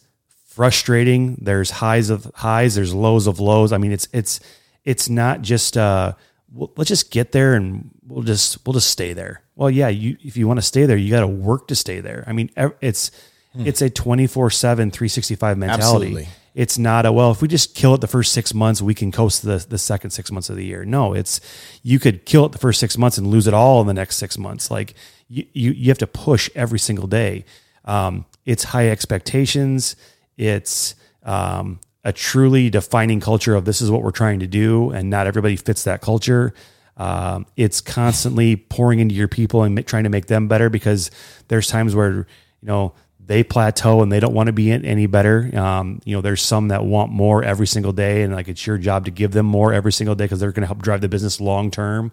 frustrating. 0.57 1.37
There's 1.39 1.69
highs 1.69 2.09
of 2.09 2.31
highs, 2.35 2.75
there's 2.75 2.93
lows 2.93 3.27
of 3.27 3.39
lows. 3.39 3.71
I 3.71 3.77
mean, 3.77 3.91
it's 3.91 4.07
it's 4.11 4.39
it's 4.83 5.07
not 5.07 5.41
just 5.41 5.77
uh, 5.77 6.13
we'll, 6.51 6.71
let's 6.75 6.87
just 6.89 7.11
get 7.11 7.31
there 7.31 7.53
and 7.53 7.91
we'll 8.07 8.23
just 8.23 8.65
we'll 8.65 8.73
just 8.73 8.89
stay 8.89 9.13
there. 9.13 9.43
Well, 9.55 9.69
yeah, 9.69 9.89
you 9.89 10.17
if 10.23 10.35
you 10.35 10.47
want 10.47 10.57
to 10.57 10.65
stay 10.65 10.85
there, 10.85 10.97
you 10.97 11.11
got 11.11 11.21
to 11.21 11.27
work 11.27 11.67
to 11.67 11.75
stay 11.75 11.99
there. 11.99 12.23
I 12.27 12.33
mean, 12.33 12.49
it's 12.81 13.11
it's 13.59 13.81
a 13.81 13.89
24 13.89 14.51
7 14.51 14.91
365 14.91 15.57
mentality 15.57 15.83
Absolutely. 15.83 16.27
It's 16.57 16.79
not 16.79 17.05
a 17.05 17.11
well 17.11 17.29
if 17.29 17.39
we 17.39 17.47
just 17.47 17.75
kill 17.75 17.93
it 17.93 18.01
the 18.01 18.07
first 18.07 18.33
six 18.33 18.51
months 18.51 18.81
we 18.81 18.95
can 18.95 19.11
coast 19.11 19.43
the, 19.43 19.63
the 19.69 19.77
second 19.77 20.09
six 20.09 20.31
months 20.31 20.49
of 20.49 20.55
the 20.55 20.65
year. 20.65 20.83
No 20.83 21.13
it's 21.13 21.39
you 21.83 21.99
could 21.99 22.25
kill 22.25 22.45
it 22.47 22.51
the 22.51 22.57
first 22.57 22.79
six 22.79 22.97
months 22.97 23.19
and 23.19 23.27
lose 23.27 23.45
it 23.45 23.53
all 23.53 23.79
in 23.79 23.85
the 23.85 23.93
next 23.93 24.17
six 24.17 24.39
months. 24.39 24.71
Like 24.71 24.95
you 25.29 25.45
you, 25.53 25.71
you 25.71 25.89
have 25.89 25.99
to 25.99 26.07
push 26.07 26.49
every 26.55 26.79
single 26.79 27.05
day. 27.05 27.45
Um, 27.85 28.25
it's 28.43 28.63
high 28.63 28.89
expectations. 28.89 29.95
It's 30.35 30.95
um, 31.21 31.79
a 32.03 32.11
truly 32.11 32.71
defining 32.71 33.19
culture 33.19 33.53
of 33.53 33.65
this 33.65 33.79
is 33.79 33.91
what 33.91 34.01
we're 34.01 34.09
trying 34.09 34.39
to 34.39 34.47
do 34.47 34.89
and 34.89 35.11
not 35.11 35.27
everybody 35.27 35.57
fits 35.57 35.83
that 35.83 36.01
culture. 36.01 36.55
Um, 36.97 37.45
it's 37.55 37.81
constantly 37.81 38.55
pouring 38.55 38.97
into 38.97 39.13
your 39.13 39.27
people 39.27 39.61
and 39.61 39.85
trying 39.85 40.05
to 40.05 40.09
make 40.09 40.25
them 40.25 40.47
better 40.47 40.71
because 40.71 41.11
there's 41.49 41.67
times 41.67 41.93
where 41.93 42.11
you 42.13 42.25
know 42.63 42.95
they 43.27 43.43
plateau 43.43 44.01
and 44.01 44.11
they 44.11 44.21
don't 44.21 44.33
want 44.33 44.47
to 44.47 44.53
be 44.53 44.71
any 44.71 45.05
better. 45.05 45.51
Um, 45.53 46.01
you 46.05 46.15
know, 46.15 46.21
there's 46.21 46.41
some 46.41 46.69
that 46.69 46.85
want 46.85 47.11
more 47.11 47.43
every 47.43 47.67
single 47.67 47.91
day, 47.91 48.23
and 48.23 48.33
like 48.33 48.47
it's 48.47 48.65
your 48.65 48.77
job 48.77 49.05
to 49.05 49.11
give 49.11 49.31
them 49.31 49.45
more 49.45 49.73
every 49.73 49.91
single 49.91 50.15
day 50.15 50.23
because 50.25 50.39
they're 50.39 50.53
going 50.53 50.61
to 50.61 50.67
help 50.67 50.81
drive 50.81 51.01
the 51.01 51.09
business 51.09 51.41
long 51.41 51.69
term. 51.69 52.11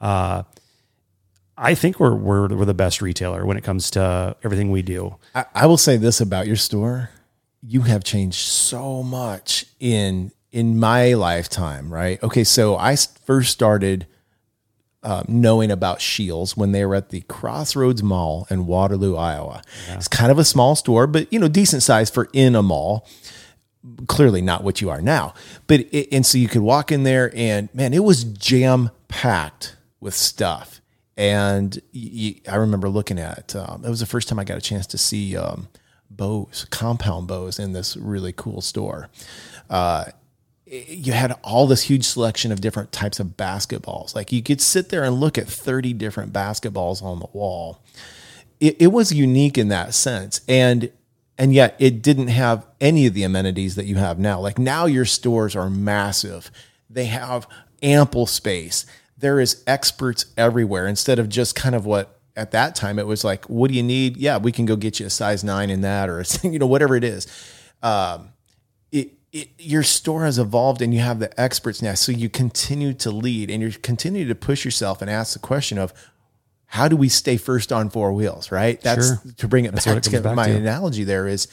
Uh, 0.00 0.42
I 1.58 1.74
think 1.74 2.00
we're, 2.00 2.14
we're 2.14 2.48
we're 2.48 2.64
the 2.64 2.74
best 2.74 3.02
retailer 3.02 3.44
when 3.44 3.58
it 3.58 3.64
comes 3.64 3.90
to 3.92 4.34
everything 4.42 4.70
we 4.70 4.82
do. 4.82 5.16
I, 5.34 5.44
I 5.54 5.66
will 5.66 5.76
say 5.76 5.98
this 5.98 6.20
about 6.22 6.46
your 6.46 6.56
store: 6.56 7.10
you 7.62 7.82
have 7.82 8.02
changed 8.02 8.38
so 8.38 9.02
much 9.02 9.66
in 9.78 10.32
in 10.52 10.78
my 10.78 11.12
lifetime. 11.12 11.92
Right? 11.92 12.22
Okay, 12.22 12.44
so 12.44 12.76
I 12.76 12.96
first 12.96 13.52
started 13.52 14.06
um, 15.06 15.24
knowing 15.28 15.70
about 15.70 16.00
Shields 16.00 16.56
when 16.56 16.72
they 16.72 16.84
were 16.84 16.96
at 16.96 17.10
the 17.10 17.20
Crossroads 17.22 18.02
Mall 18.02 18.44
in 18.50 18.66
Waterloo, 18.66 19.14
Iowa. 19.14 19.62
It's 19.94 20.08
kind 20.08 20.32
of 20.32 20.38
a 20.38 20.44
small 20.44 20.74
store, 20.74 21.06
but 21.06 21.32
you 21.32 21.38
know, 21.38 21.46
decent 21.46 21.84
size 21.84 22.10
for 22.10 22.28
in 22.32 22.56
a 22.56 22.62
mall. 22.62 23.06
Clearly 24.08 24.42
not 24.42 24.64
what 24.64 24.80
you 24.80 24.90
are 24.90 25.00
now, 25.00 25.32
but 25.68 25.80
it, 25.92 26.08
and 26.10 26.26
so 26.26 26.38
you 26.38 26.48
could 26.48 26.62
walk 26.62 26.90
in 26.90 27.04
there 27.04 27.32
and 27.36 27.72
man, 27.72 27.94
it 27.94 28.02
was 28.02 28.24
jam 28.24 28.90
packed 29.06 29.76
with 30.00 30.12
stuff. 30.12 30.80
And 31.16 31.80
I 32.48 32.56
remember 32.56 32.88
looking 32.88 33.20
at 33.20 33.54
um, 33.54 33.84
it 33.84 33.88
was 33.88 34.00
the 34.00 34.06
first 34.06 34.28
time 34.28 34.40
I 34.40 34.44
got 34.44 34.58
a 34.58 34.60
chance 34.60 34.88
to 34.88 34.98
see 34.98 35.36
um, 35.36 35.68
bows, 36.10 36.66
compound 36.70 37.28
bows 37.28 37.60
in 37.60 37.74
this 37.74 37.96
really 37.96 38.32
cool 38.32 38.60
store 38.60 39.08
you 40.66 41.12
had 41.12 41.32
all 41.44 41.66
this 41.66 41.82
huge 41.82 42.04
selection 42.04 42.50
of 42.50 42.60
different 42.60 42.90
types 42.90 43.20
of 43.20 43.36
basketballs. 43.36 44.14
Like 44.14 44.32
you 44.32 44.42
could 44.42 44.60
sit 44.60 44.88
there 44.88 45.04
and 45.04 45.20
look 45.20 45.38
at 45.38 45.46
30 45.46 45.92
different 45.92 46.32
basketballs 46.32 47.02
on 47.02 47.20
the 47.20 47.28
wall. 47.32 47.82
It, 48.58 48.76
it 48.80 48.88
was 48.88 49.12
unique 49.12 49.56
in 49.56 49.68
that 49.68 49.94
sense. 49.94 50.40
And 50.48 50.90
and 51.38 51.52
yet 51.52 51.76
it 51.78 52.00
didn't 52.02 52.28
have 52.28 52.66
any 52.80 53.06
of 53.06 53.12
the 53.12 53.22
amenities 53.22 53.74
that 53.74 53.84
you 53.84 53.96
have 53.96 54.18
now. 54.18 54.40
Like 54.40 54.58
now 54.58 54.86
your 54.86 55.04
stores 55.04 55.54
are 55.54 55.68
massive. 55.68 56.50
They 56.88 57.04
have 57.06 57.46
ample 57.82 58.26
space. 58.26 58.86
There 59.18 59.38
is 59.38 59.62
experts 59.66 60.26
everywhere 60.38 60.86
instead 60.86 61.18
of 61.18 61.28
just 61.28 61.54
kind 61.54 61.74
of 61.74 61.84
what 61.84 62.18
at 62.34 62.52
that 62.52 62.74
time 62.74 62.98
it 62.98 63.06
was 63.06 63.22
like, 63.22 63.44
what 63.46 63.70
do 63.70 63.76
you 63.76 63.82
need? 63.82 64.16
Yeah, 64.16 64.38
we 64.38 64.50
can 64.50 64.64
go 64.64 64.76
get 64.76 64.98
you 64.98 65.06
a 65.06 65.10
size 65.10 65.44
nine 65.44 65.68
in 65.68 65.82
that 65.82 66.08
or 66.08 66.24
you 66.42 66.58
know, 66.58 66.66
whatever 66.66 66.96
it 66.96 67.04
is 67.04 67.26
it, 67.82 68.30
it, 69.40 69.48
your 69.58 69.82
store 69.82 70.24
has 70.24 70.38
evolved 70.38 70.80
and 70.82 70.94
you 70.94 71.00
have 71.00 71.18
the 71.18 71.38
experts 71.40 71.82
now. 71.82 71.94
So 71.94 72.12
you 72.12 72.28
continue 72.28 72.94
to 72.94 73.10
lead 73.10 73.50
and 73.50 73.62
you 73.62 73.70
continue 73.70 74.26
to 74.26 74.34
push 74.34 74.64
yourself 74.64 75.02
and 75.02 75.10
ask 75.10 75.32
the 75.32 75.38
question 75.38 75.78
of 75.78 75.92
how 76.66 76.88
do 76.88 76.96
we 76.96 77.08
stay 77.08 77.36
first 77.36 77.72
on 77.72 77.90
four 77.90 78.12
wheels, 78.12 78.50
right? 78.50 78.80
That's 78.80 79.06
Sure. 79.06 79.22
to 79.36 79.48
bring 79.48 79.64
it 79.64 79.72
what 79.72 79.84
back 79.84 79.96
it 79.98 80.02
to 80.04 80.20
back 80.20 80.34
my 80.34 80.46
to. 80.48 80.56
analogy 80.56 81.04
there 81.04 81.28
is, 81.28 81.48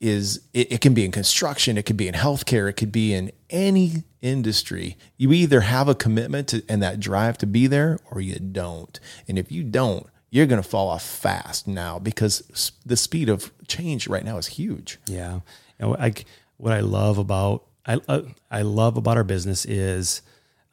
is 0.00 0.40
it, 0.54 0.72
it 0.72 0.80
can 0.80 0.94
be 0.94 1.04
in 1.04 1.10
construction, 1.10 1.76
it 1.76 1.84
could 1.84 1.96
be 1.96 2.08
in 2.08 2.14
healthcare, 2.14 2.68
it 2.70 2.74
could 2.74 2.92
be 2.92 3.12
in 3.12 3.32
any 3.50 4.04
industry. 4.22 4.96
You 5.16 5.32
either 5.32 5.62
have 5.62 5.88
a 5.88 5.94
commitment 5.94 6.48
to, 6.48 6.62
and 6.68 6.82
that 6.82 7.00
drive 7.00 7.38
to 7.38 7.46
be 7.46 7.66
there 7.66 7.98
or 8.10 8.20
you 8.20 8.36
don't. 8.36 8.98
And 9.26 9.38
if 9.38 9.50
you 9.50 9.62
don't, 9.64 10.06
you're 10.30 10.46
going 10.46 10.62
to 10.62 10.68
fall 10.68 10.88
off 10.88 11.02
fast 11.02 11.66
now 11.66 11.98
because 11.98 12.72
the 12.86 12.96
speed 12.96 13.28
of 13.28 13.52
change 13.66 14.06
right 14.06 14.24
now 14.24 14.38
is 14.38 14.46
huge. 14.46 14.98
Yeah. 15.06 15.40
You 15.78 15.86
know, 15.86 15.96
I, 15.96 16.14
what 16.60 16.72
I 16.72 16.80
love 16.80 17.18
about 17.18 17.64
I 17.86 18.00
uh, 18.08 18.22
I 18.50 18.62
love 18.62 18.96
about 18.96 19.16
our 19.16 19.24
business 19.24 19.64
is 19.64 20.22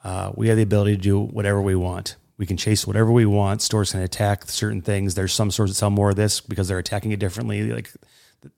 uh, 0.03 0.31
we 0.35 0.49
have 0.49 0.57
the 0.57 0.63
ability 0.63 0.95
to 0.95 1.01
do 1.01 1.19
whatever 1.19 1.61
we 1.61 1.75
want. 1.75 2.15
We 2.37 2.45
can 2.45 2.57
chase 2.57 2.85
whatever 2.85 3.11
we 3.11 3.25
want. 3.25 3.61
Stores 3.61 3.91
can 3.91 4.01
attack 4.01 4.49
certain 4.49 4.81
things. 4.81 5.15
There's 5.15 5.33
some 5.33 5.49
stores 5.49 5.71
that 5.71 5.75
sell 5.75 5.89
more 5.89 6.11
of 6.11 6.15
this 6.15 6.39
because 6.39 6.67
they're 6.67 6.77
attacking 6.77 7.11
it 7.11 7.19
differently. 7.19 7.71
Like 7.71 7.91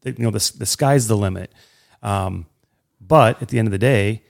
you 0.03 0.15
know, 0.17 0.31
the 0.31 0.51
the 0.57 0.65
sky's 0.65 1.07
the 1.07 1.17
limit. 1.17 1.51
Um, 2.01 2.47
but 2.99 3.41
at 3.41 3.47
the 3.49 3.59
end 3.59 3.67
of 3.67 3.71
the 3.71 3.77
day, 3.77 4.23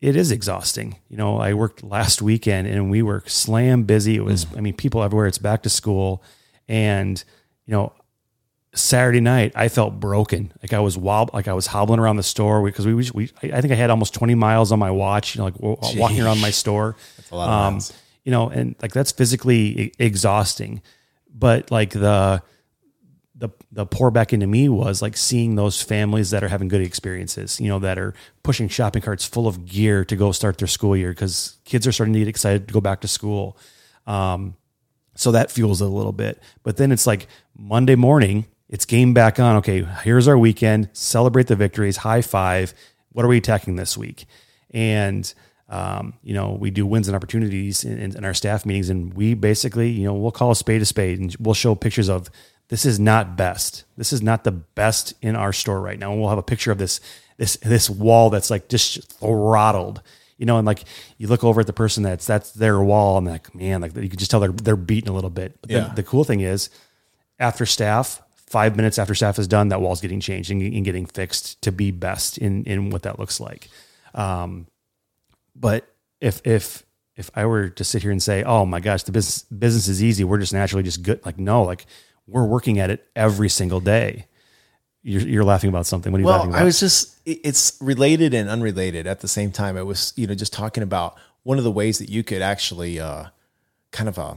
it 0.00 0.16
is 0.16 0.30
exhausting. 0.30 0.96
You 1.08 1.16
know, 1.16 1.38
I 1.38 1.54
worked 1.54 1.82
last 1.82 2.22
weekend 2.22 2.68
and 2.68 2.90
we 2.90 3.02
were 3.02 3.22
slam 3.26 3.84
busy. 3.84 4.16
It 4.16 4.24
was, 4.24 4.46
I 4.56 4.60
mean, 4.60 4.74
people 4.74 5.02
everywhere. 5.02 5.26
It's 5.26 5.38
back 5.38 5.62
to 5.62 5.70
school, 5.70 6.22
and 6.68 7.22
you 7.66 7.72
know, 7.72 7.92
Saturday 8.74 9.20
night, 9.20 9.52
I 9.54 9.68
felt 9.68 10.00
broken. 10.00 10.52
Like 10.62 10.72
I 10.72 10.80
was 10.80 10.96
wob, 10.96 11.34
like 11.34 11.46
I 11.46 11.52
was 11.52 11.66
hobbling 11.66 12.00
around 12.00 12.16
the 12.16 12.22
store 12.22 12.64
because 12.64 12.86
we, 12.86 12.94
we, 12.94 13.30
I 13.42 13.60
think 13.60 13.72
I 13.72 13.76
had 13.76 13.90
almost 13.90 14.14
20 14.14 14.34
miles 14.34 14.72
on 14.72 14.78
my 14.78 14.90
watch, 14.90 15.34
you 15.34 15.40
know, 15.40 15.44
like 15.44 15.54
w- 15.54 15.76
walking 16.00 16.22
around 16.22 16.40
my 16.40 16.50
store. 16.50 16.96
That's 17.16 17.30
a 17.30 17.36
lot 17.36 17.48
of. 17.90 17.96
You 18.24 18.30
know, 18.30 18.48
and 18.48 18.76
like 18.80 18.92
that's 18.92 19.12
physically 19.12 19.92
exhausting. 19.98 20.80
But 21.34 21.70
like 21.70 21.90
the, 21.90 22.42
the, 23.34 23.50
the 23.72 23.84
pour 23.84 24.10
back 24.10 24.32
into 24.32 24.46
me 24.46 24.68
was 24.68 25.02
like 25.02 25.16
seeing 25.16 25.56
those 25.56 25.82
families 25.82 26.30
that 26.30 26.44
are 26.44 26.48
having 26.48 26.68
good 26.68 26.82
experiences, 26.82 27.60
you 27.60 27.68
know, 27.68 27.80
that 27.80 27.98
are 27.98 28.14
pushing 28.42 28.68
shopping 28.68 29.02
carts 29.02 29.24
full 29.24 29.48
of 29.48 29.66
gear 29.66 30.04
to 30.04 30.16
go 30.16 30.30
start 30.32 30.58
their 30.58 30.68
school 30.68 30.96
year 30.96 31.10
because 31.10 31.58
kids 31.64 31.86
are 31.86 31.92
starting 31.92 32.12
to 32.14 32.20
get 32.20 32.28
excited 32.28 32.68
to 32.68 32.74
go 32.74 32.80
back 32.80 33.00
to 33.00 33.08
school. 33.08 33.58
Um, 34.06 34.56
so 35.14 35.32
that 35.32 35.50
fuels 35.50 35.82
it 35.82 35.86
a 35.86 35.88
little 35.88 36.12
bit. 36.12 36.40
But 36.62 36.76
then 36.76 36.92
it's 36.92 37.06
like 37.06 37.26
Monday 37.58 37.96
morning, 37.96 38.46
it's 38.72 38.84
game 38.84 39.14
back 39.14 39.38
on. 39.38 39.54
Okay, 39.58 39.84
here's 40.02 40.26
our 40.26 40.36
weekend. 40.36 40.88
Celebrate 40.92 41.46
the 41.46 41.54
victories. 41.54 41.98
High 41.98 42.22
five. 42.22 42.74
What 43.12 43.24
are 43.24 43.28
we 43.28 43.36
attacking 43.36 43.76
this 43.76 43.96
week? 43.96 44.26
And 44.72 45.32
um, 45.68 46.14
you 46.24 46.34
know, 46.34 46.52
we 46.58 46.70
do 46.70 46.84
wins 46.84 47.06
and 47.06 47.14
opportunities 47.14 47.84
in, 47.84 47.96
in, 47.98 48.16
in 48.16 48.24
our 48.24 48.34
staff 48.34 48.66
meetings, 48.66 48.90
and 48.90 49.14
we 49.14 49.34
basically, 49.34 49.90
you 49.90 50.04
know, 50.04 50.14
we'll 50.14 50.32
call 50.32 50.50
a 50.50 50.56
spade 50.56 50.82
a 50.82 50.84
spade, 50.84 51.20
and 51.20 51.36
we'll 51.38 51.54
show 51.54 51.74
pictures 51.74 52.08
of 52.10 52.28
this 52.68 52.84
is 52.84 52.98
not 52.98 53.36
best. 53.36 53.84
This 53.96 54.12
is 54.12 54.22
not 54.22 54.44
the 54.44 54.52
best 54.52 55.14
in 55.22 55.36
our 55.36 55.52
store 55.52 55.80
right 55.80 55.98
now. 55.98 56.10
And 56.10 56.20
we'll 56.20 56.30
have 56.30 56.38
a 56.38 56.42
picture 56.42 56.72
of 56.72 56.78
this 56.78 57.00
this 57.36 57.56
this 57.58 57.88
wall 57.90 58.30
that's 58.30 58.50
like 58.50 58.68
just 58.68 59.12
throttled 59.20 60.02
you 60.38 60.46
know, 60.46 60.56
and 60.58 60.66
like 60.66 60.82
you 61.18 61.28
look 61.28 61.44
over 61.44 61.60
at 61.60 61.66
the 61.68 61.72
person 61.72 62.02
that's 62.02 62.26
that's 62.26 62.52
their 62.52 62.82
wall, 62.82 63.18
and 63.18 63.26
like 63.26 63.54
man, 63.54 63.80
like 63.82 63.94
you 63.94 64.08
can 64.08 64.18
just 64.18 64.30
tell 64.30 64.40
they're 64.40 64.50
they're 64.50 64.76
beating 64.76 65.08
a 65.10 65.12
little 65.12 65.30
bit. 65.30 65.56
But 65.60 65.70
Yeah. 65.70 65.92
the 65.94 66.02
cool 66.02 66.24
thing 66.24 66.40
is, 66.40 66.68
after 67.38 67.64
staff, 67.66 68.21
five 68.52 68.76
minutes 68.76 68.98
after 68.98 69.14
staff 69.14 69.38
is 69.38 69.48
done, 69.48 69.68
that 69.68 69.80
wall's 69.80 70.00
getting 70.00 70.20
changed 70.20 70.50
and, 70.50 70.62
and 70.62 70.84
getting 70.84 71.06
fixed 71.06 71.60
to 71.62 71.72
be 71.72 71.90
best 71.90 72.38
in 72.38 72.64
in 72.64 72.90
what 72.90 73.02
that 73.02 73.18
looks 73.18 73.40
like. 73.40 73.68
Um, 74.14 74.66
but 75.56 75.82
if 76.20 76.40
if 76.44 76.84
if 77.16 77.30
I 77.34 77.46
were 77.46 77.68
to 77.70 77.84
sit 77.84 78.02
here 78.02 78.10
and 78.10 78.22
say, 78.22 78.42
oh 78.42 78.64
my 78.66 78.80
gosh, 78.80 79.02
the 79.04 79.12
business 79.12 79.42
business 79.44 79.88
is 79.88 80.02
easy, 80.02 80.24
we're 80.24 80.38
just 80.38 80.52
naturally 80.52 80.82
just 80.82 81.02
good. 81.02 81.24
Like 81.26 81.38
no, 81.38 81.62
like 81.62 81.86
we're 82.26 82.46
working 82.46 82.78
at 82.78 82.90
it 82.90 83.06
every 83.16 83.48
single 83.48 83.80
day. 83.80 84.26
You're, 85.04 85.22
you're 85.22 85.44
laughing 85.44 85.68
about 85.68 85.86
something. 85.86 86.12
What 86.12 86.18
are 86.18 86.22
you 86.22 86.28
laughing 86.28 86.50
Well, 86.50 86.56
about? 86.56 86.62
I 86.62 86.64
was 86.64 86.78
just 86.78 87.18
it's 87.26 87.76
related 87.80 88.34
and 88.34 88.48
unrelated 88.48 89.06
at 89.06 89.20
the 89.20 89.28
same 89.28 89.50
time. 89.50 89.76
I 89.76 89.82
was, 89.82 90.12
you 90.16 90.26
know, 90.26 90.34
just 90.34 90.52
talking 90.52 90.82
about 90.82 91.16
one 91.42 91.58
of 91.58 91.64
the 91.64 91.72
ways 91.72 91.98
that 91.98 92.08
you 92.08 92.22
could 92.22 92.42
actually 92.42 93.00
uh, 93.00 93.26
kind 93.90 94.08
of 94.08 94.18
uh, 94.18 94.34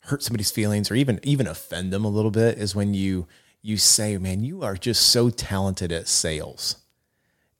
hurt 0.00 0.22
somebody's 0.22 0.50
feelings 0.50 0.90
or 0.90 0.96
even, 0.96 1.20
even 1.22 1.46
offend 1.46 1.92
them 1.92 2.04
a 2.04 2.08
little 2.08 2.32
bit 2.32 2.58
is 2.58 2.74
when 2.74 2.92
you, 2.92 3.28
you 3.62 3.76
say, 3.76 4.16
man, 4.18 4.42
you 4.42 4.62
are 4.62 4.76
just 4.76 5.08
so 5.08 5.30
talented 5.30 5.92
at 5.92 6.08
sales. 6.08 6.76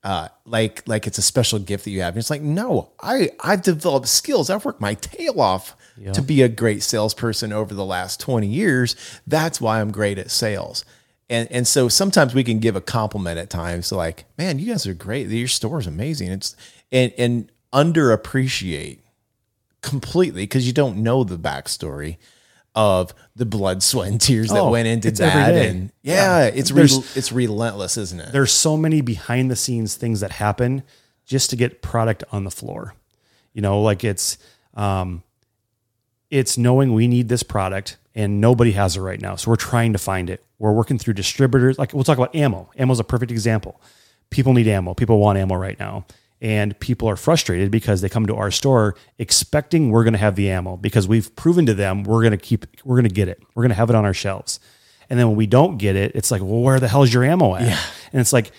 Uh, 0.03 0.29
like, 0.45 0.81
like 0.87 1.05
it's 1.05 1.19
a 1.19 1.21
special 1.21 1.59
gift 1.59 1.83
that 1.83 1.91
you 1.91 2.01
have. 2.01 2.15
And 2.15 2.19
it's 2.19 2.31
like, 2.31 2.41
no, 2.41 2.89
I, 3.01 3.29
I've 3.39 3.61
developed 3.61 4.07
skills. 4.07 4.49
I've 4.49 4.65
worked 4.65 4.81
my 4.81 4.95
tail 4.95 5.39
off 5.39 5.75
to 6.13 6.21
be 6.23 6.41
a 6.41 6.49
great 6.49 6.81
salesperson 6.81 7.53
over 7.53 7.75
the 7.75 7.85
last 7.85 8.19
20 8.19 8.47
years. 8.47 8.95
That's 9.27 9.61
why 9.61 9.79
I'm 9.79 9.91
great 9.91 10.17
at 10.17 10.31
sales. 10.31 10.83
And, 11.29 11.49
and 11.51 11.67
so 11.67 11.87
sometimes 11.87 12.33
we 12.33 12.43
can 12.43 12.59
give 12.59 12.75
a 12.75 12.81
compliment 12.81 13.37
at 13.37 13.49
times 13.49 13.91
like, 13.91 14.25
man, 14.37 14.57
you 14.57 14.71
guys 14.71 14.87
are 14.87 14.93
great. 14.93 15.27
Your 15.27 15.47
store 15.47 15.79
is 15.79 15.87
amazing. 15.87 16.31
It's 16.31 16.55
and, 16.91 17.13
and 17.17 17.51
underappreciate 17.71 18.99
completely 19.81 20.43
because 20.43 20.67
you 20.67 20.73
don't 20.73 20.97
know 20.97 21.23
the 21.23 21.37
backstory 21.37 22.17
of 22.75 23.13
the 23.35 23.45
blood, 23.45 23.83
sweat, 23.83 24.07
and 24.07 24.19
tears 24.21 24.49
that 24.49 24.59
Oh, 24.59 24.69
went 24.71 24.87
into 24.87 25.07
it's 25.09 25.19
every 25.19 25.41
that. 25.41 25.51
day. 25.51 25.69
And 25.69 25.91
yeah, 26.03 26.43
it's 26.45 26.71
re- 26.71 26.83
There's- 26.87 27.17
it's 27.17 27.31
relentless, 27.31 27.97
isn't 27.97 28.19
it? 28.19 28.31
there's 28.31 28.51
so 28.51 28.77
many 28.77 29.01
behind 29.01 29.51
the 29.51 29.55
scenes 29.55 29.95
things 29.95 30.19
that 30.21 30.31
happen 30.31 30.83
just 31.25 31.49
to 31.49 31.55
get 31.55 31.81
product 31.81 32.23
on 32.31 32.43
the 32.45 32.51
floor. 32.51 32.93
You 33.53 33.61
know, 33.61 33.81
like 33.81 34.03
it's 34.03 34.37
um 34.75 35.23
it's 36.29 36.57
knowing 36.57 36.93
we 36.93 37.07
need 37.07 37.27
this 37.27 37.43
product 37.43 37.97
and 38.15 38.39
nobody 38.39 38.71
has 38.71 38.95
it 38.95 39.01
right 39.01 39.19
now. 39.21 39.35
So 39.35 39.51
we're 39.51 39.57
trying 39.57 39.91
to 39.93 39.99
find 39.99 40.29
it. 40.29 40.41
We're 40.59 40.71
working 40.71 40.97
through 40.97 41.15
distributors. 41.15 41.77
Like 41.77 41.93
we'll 41.93 42.03
talk 42.05 42.17
about 42.17 42.33
ammo. 42.35 42.69
Ammo 42.77 42.93
is 42.93 42.99
a 42.99 43.03
perfect 43.03 43.31
example. 43.31 43.81
People 44.29 44.53
need 44.53 44.67
ammo. 44.67 44.93
People 44.93 45.19
want 45.19 45.37
ammo 45.37 45.55
right 45.55 45.77
now. 45.77 46.05
And 46.41 46.77
people 46.79 47.07
are 47.07 47.15
frustrated 47.15 47.69
because 47.69 48.01
they 48.01 48.09
come 48.09 48.25
to 48.25 48.35
our 48.35 48.49
store 48.49 48.95
expecting 49.19 49.91
we're 49.91 50.03
going 50.03 50.13
to 50.13 50.19
have 50.19 50.35
the 50.35 50.49
ammo 50.49 50.75
because 50.75 51.07
we've 51.07 51.35
proven 51.35 51.67
to 51.67 51.75
them 51.75 52.03
we're 52.03 52.21
going 52.21 52.31
to 52.31 52.37
keep, 52.37 52.65
we're 52.83 52.95
going 52.95 53.07
to 53.07 53.13
get 53.13 53.27
it. 53.27 53.43
We're 53.53 53.61
going 53.61 53.69
to 53.69 53.75
have 53.75 53.91
it 53.91 53.95
on 53.95 54.05
our 54.05 54.13
shelves. 54.13 54.59
And 55.09 55.19
then 55.19 55.27
when 55.27 55.37
we 55.37 55.45
don't 55.45 55.77
get 55.77 55.95
it, 55.95 56.13
it's 56.15 56.31
like, 56.31 56.41
well, 56.41 56.61
where 56.61 56.79
the 56.79 56.87
hell 56.87 57.03
is 57.03 57.13
your 57.13 57.23
ammo 57.23 57.55
at? 57.55 57.61
And 58.11 58.19
it's 58.19 58.33
like, 58.33 58.51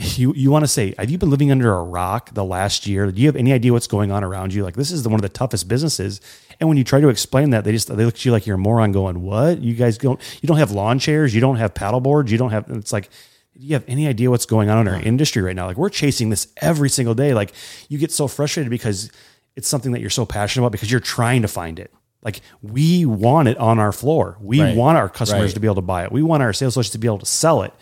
you 0.00 0.32
you 0.34 0.50
want 0.50 0.62
to 0.62 0.68
say, 0.68 0.94
have 0.98 1.10
you 1.10 1.18
been 1.18 1.30
living 1.30 1.50
under 1.50 1.72
a 1.74 1.82
rock 1.82 2.32
the 2.32 2.44
last 2.44 2.86
year? 2.86 3.10
Do 3.10 3.20
you 3.20 3.28
have 3.28 3.36
any 3.36 3.52
idea 3.52 3.72
what's 3.72 3.86
going 3.86 4.10
on 4.10 4.24
around 4.24 4.54
you? 4.54 4.64
Like 4.64 4.74
this 4.74 4.90
is 4.90 5.02
the, 5.02 5.08
one 5.08 5.18
of 5.18 5.22
the 5.22 5.28
toughest 5.28 5.68
businesses. 5.68 6.20
And 6.58 6.68
when 6.68 6.78
you 6.78 6.84
try 6.84 7.00
to 7.00 7.08
explain 7.08 7.50
that, 7.50 7.64
they 7.64 7.72
just 7.72 7.88
they 7.88 8.04
look 8.04 8.14
at 8.14 8.24
you 8.24 8.32
like 8.32 8.46
you're 8.46 8.56
a 8.56 8.58
moron, 8.58 8.92
going, 8.92 9.22
"What? 9.22 9.60
You 9.60 9.74
guys 9.74 9.98
don't 9.98 10.20
you 10.42 10.46
don't 10.46 10.58
have 10.58 10.70
lawn 10.70 10.98
chairs? 10.98 11.34
You 11.34 11.40
don't 11.40 11.56
have 11.56 11.74
paddle 11.74 12.00
boards? 12.00 12.30
You 12.32 12.38
don't 12.38 12.50
have?" 12.50 12.68
It's 12.70 12.92
like, 12.92 13.10
do 13.58 13.66
you 13.66 13.74
have 13.74 13.84
any 13.88 14.06
idea 14.06 14.30
what's 14.30 14.46
going 14.46 14.70
on 14.70 14.86
in 14.86 14.92
our 14.92 15.00
industry 15.00 15.42
right 15.42 15.56
now? 15.56 15.66
Like 15.66 15.76
we're 15.76 15.90
chasing 15.90 16.30
this 16.30 16.48
every 16.58 16.88
single 16.88 17.14
day. 17.14 17.34
Like 17.34 17.52
you 17.88 17.98
get 17.98 18.10
so 18.12 18.26
frustrated 18.28 18.70
because 18.70 19.10
it's 19.56 19.68
something 19.68 19.92
that 19.92 20.00
you're 20.00 20.08
so 20.10 20.24
passionate 20.24 20.64
about 20.64 20.72
because 20.72 20.90
you're 20.90 21.00
trying 21.00 21.42
to 21.42 21.48
find 21.48 21.78
it. 21.78 21.92
Like 22.22 22.40
we 22.62 23.04
want 23.04 23.48
it 23.48 23.58
on 23.58 23.78
our 23.78 23.92
floor. 23.92 24.36
We 24.40 24.60
Right. 24.62 24.76
want 24.76 24.96
our 24.98 25.08
customers 25.08 25.46
Right. 25.50 25.54
to 25.54 25.60
be 25.60 25.66
able 25.66 25.74
to 25.76 25.80
buy 25.82 26.04
it. 26.04 26.12
We 26.12 26.22
want 26.22 26.42
our 26.42 26.52
sales 26.52 26.74
associates 26.74 26.92
to 26.92 26.98
be 26.98 27.06
able 27.08 27.18
to 27.18 27.26
sell 27.26 27.62
it. 27.62 27.72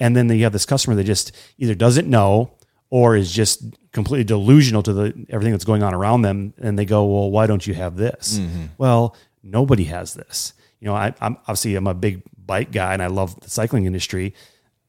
And 0.00 0.16
then 0.16 0.28
you 0.30 0.44
have 0.44 0.52
this 0.52 0.64
customer 0.66 0.96
that 0.96 1.04
just 1.04 1.32
either 1.58 1.74
doesn't 1.74 2.08
know 2.08 2.52
or 2.90 3.16
is 3.16 3.30
just 3.32 3.62
completely 3.92 4.24
delusional 4.24 4.82
to 4.84 4.92
the 4.92 5.26
everything 5.28 5.52
that's 5.52 5.64
going 5.64 5.82
on 5.82 5.92
around 5.94 6.22
them. 6.22 6.54
And 6.58 6.78
they 6.78 6.84
go, 6.84 7.04
"Well, 7.04 7.30
why 7.30 7.46
don't 7.46 7.66
you 7.66 7.74
have 7.74 7.96
this?" 7.96 8.38
Mm-hmm. 8.38 8.64
Well, 8.78 9.14
nobody 9.42 9.84
has 9.84 10.14
this. 10.14 10.52
You 10.80 10.86
know, 10.86 10.94
I, 10.94 11.12
I'm 11.20 11.36
obviously 11.42 11.74
I'm 11.74 11.86
a 11.88 11.94
big 11.94 12.22
bike 12.46 12.70
guy 12.72 12.92
and 12.94 13.02
I 13.02 13.08
love 13.08 13.38
the 13.40 13.50
cycling 13.50 13.84
industry. 13.84 14.32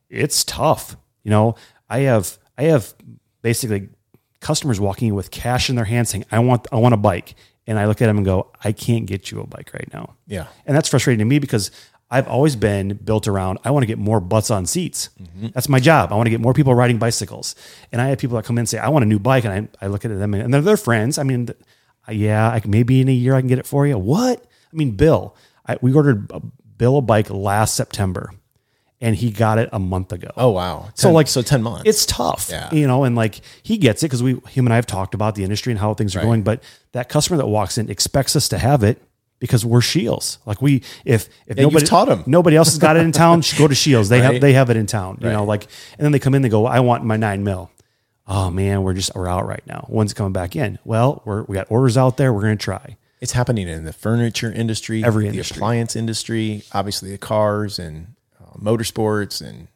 It's 0.10 0.44
tough. 0.44 0.96
You 1.24 1.32
know, 1.32 1.56
I 1.90 2.00
have 2.00 2.38
I 2.58 2.64
have 2.64 2.94
basically 3.42 3.90
customers 4.40 4.80
walking 4.80 5.10
in 5.10 5.16
with 5.16 5.32
cash 5.32 5.70
in 5.70 5.76
their 5.76 5.86
hands 5.86 6.10
saying, 6.10 6.26
"I 6.32 6.40
want 6.40 6.68
I 6.72 6.78
want 6.78 6.94
a 6.94 6.98
bike," 6.98 7.36
and 7.68 7.78
I 7.78 7.86
look 7.86 8.02
at 8.02 8.08
them 8.08 8.18
and 8.18 8.26
go, 8.26 8.52
"I 8.64 8.72
can't 8.72 9.06
get 9.06 9.32
you 9.32 9.42
a 9.42 9.48
bike 9.48 9.72
right 9.74 9.90
now." 9.94 10.16
Yeah. 10.28 10.48
and 10.66 10.76
that's 10.76 10.90
frustrating 10.90 11.20
to 11.20 11.26
me 11.26 11.40
because 11.40 11.72
I've 12.12 12.28
always 12.28 12.56
been 12.56 12.96
built 13.04 13.28
around. 13.28 13.60
I 13.64 13.72
want 13.72 13.84
to 13.84 13.88
get 13.88 14.00
more 14.00 14.20
butts 14.20 14.50
on 14.50 14.66
seats. 14.66 15.10
Mm-hmm. 15.22 15.48
That's 15.54 15.70
my 15.70 15.80
job. 15.80 16.12
I 16.12 16.16
want 16.16 16.26
to 16.26 16.32
get 16.32 16.42
more 16.42 16.54
people 16.54 16.74
riding 16.74 16.98
bicycles. 16.98 17.56
And 17.92 18.02
I 18.02 18.08
have 18.08 18.18
people 18.18 18.36
that 18.38 18.46
come 18.46 18.58
in 18.58 18.62
and 18.62 18.70
say, 18.70 18.80
"I 18.80 18.90
want 18.90 19.04
a 19.04 19.08
new 19.08 19.20
bike," 19.20 19.46
and 19.46 19.70
I, 19.82 19.86
I 19.86 19.88
look 19.90 20.06
at 20.06 20.18
them 20.18 20.34
and 20.34 20.54
they're 20.54 20.62
their 20.62 20.78
friends. 20.78 21.18
I 21.18 21.24
mean, 21.24 21.50
yeah, 22.10 22.52
I 22.52 22.60
can, 22.60 22.72
maybe 22.72 23.02
in 23.02 23.10
a 23.10 23.14
year 23.14 23.36
I 23.36 23.42
can 23.42 23.48
get 23.48 23.60
it 23.60 23.68
for 23.68 23.86
you. 23.86 23.98
What? 23.98 24.44
I 24.72 24.76
mean, 24.76 24.92
Bill, 24.92 25.36
I, 25.68 25.78
we 25.82 25.94
ordered 25.94 26.32
a, 26.32 26.40
Bill 26.78 26.98
a 26.98 27.02
bike 27.02 27.30
last 27.30 27.76
September, 27.76 28.32
and 29.02 29.16
he 29.16 29.32
got 29.32 29.58
it 29.58 29.70
a 29.72 29.80
month 29.80 30.12
ago. 30.12 30.30
oh 30.38 30.50
wow. 30.50 30.90
So 30.96 31.12
like 31.12 31.28
so 31.28 31.42
ten 31.42 31.64
months. 31.64 31.84
It's 31.86 32.06
tough, 32.06 32.50
Yeah. 32.52 32.70
you 32.74 32.86
know, 32.88 33.04
and 33.06 33.16
like 33.16 33.42
he 33.64 33.78
gets 33.78 34.04
it 34.04 34.08
because 34.08 34.22
we, 34.24 34.34
him 34.50 34.66
and 34.68 34.74
I 34.74 34.76
have 34.76 34.86
talked 34.88 35.14
about 35.14 35.36
the 35.36 35.44
industry 35.44 35.72
and 35.72 35.80
how 35.80 35.94
things 35.94 36.16
are 36.16 36.22
going. 36.22 36.44
But 36.44 36.62
that 36.92 37.08
customer 37.10 37.38
that 37.38 37.48
walks 37.48 37.78
in 37.78 37.90
expects 37.90 38.36
us 38.36 38.50
to 38.50 38.58
have 38.58 38.84
it 38.84 39.02
because 39.40 39.66
we're 39.66 39.80
Shields. 39.82 40.38
Like 40.46 40.62
we, 40.62 40.82
if 41.06 41.30
if 41.48 41.56
nobody 41.58 41.86
taught 41.86 42.10
'em. 42.10 42.24
nobody 42.26 42.58
else 42.58 42.68
has 42.70 42.78
got 42.78 42.98
it 42.98 43.02
in 43.04 43.12
town, 43.14 43.42
go 43.58 43.68
to 43.70 43.76
Shields. 43.76 44.10
They 44.10 44.20
Right. 44.22 44.34
have 44.34 44.42
they 44.42 44.54
have 44.54 44.70
it 44.70 44.76
in 44.78 44.86
town. 44.86 45.20
You 45.22 45.30
know, 45.30 45.46
like 45.46 45.64
and 45.98 46.04
then 46.06 46.12
they 46.12 46.20
come 46.20 46.36
in, 46.36 46.42
they 46.42 46.50
go, 46.50 46.66
I 46.66 46.82
want 46.82 47.06
my 47.06 47.16
nine 47.16 47.44
mil. 47.44 47.72
Oh 48.28 48.52
man, 48.52 48.84
we're 48.84 48.94
just 48.94 49.16
we're 49.16 49.30
out 49.30 49.48
right 49.48 49.64
now. 49.66 49.86
When's 49.88 50.12
it 50.12 50.16
coming 50.16 50.34
back 50.34 50.56
in? 50.56 50.78
Well, 50.84 51.22
we're 51.26 51.44
we 51.44 51.56
got 51.56 51.72
orders 51.72 51.98
out 51.98 52.18
there. 52.18 52.32
We're 52.34 52.42
gonna 52.42 52.58
try. 52.58 52.98
It's 53.22 53.32
happening 53.32 53.68
in 53.68 53.86
the 53.86 53.92
furniture 53.94 54.52
industry, 54.52 55.04
Every 55.04 55.30
the 55.30 55.40
appliance 55.40 55.96
industry, 55.96 56.64
obviously 56.74 57.12
the 57.12 57.18
cars 57.18 57.80
and 57.80 58.16
motorsports 58.60 59.46
and 59.46 59.68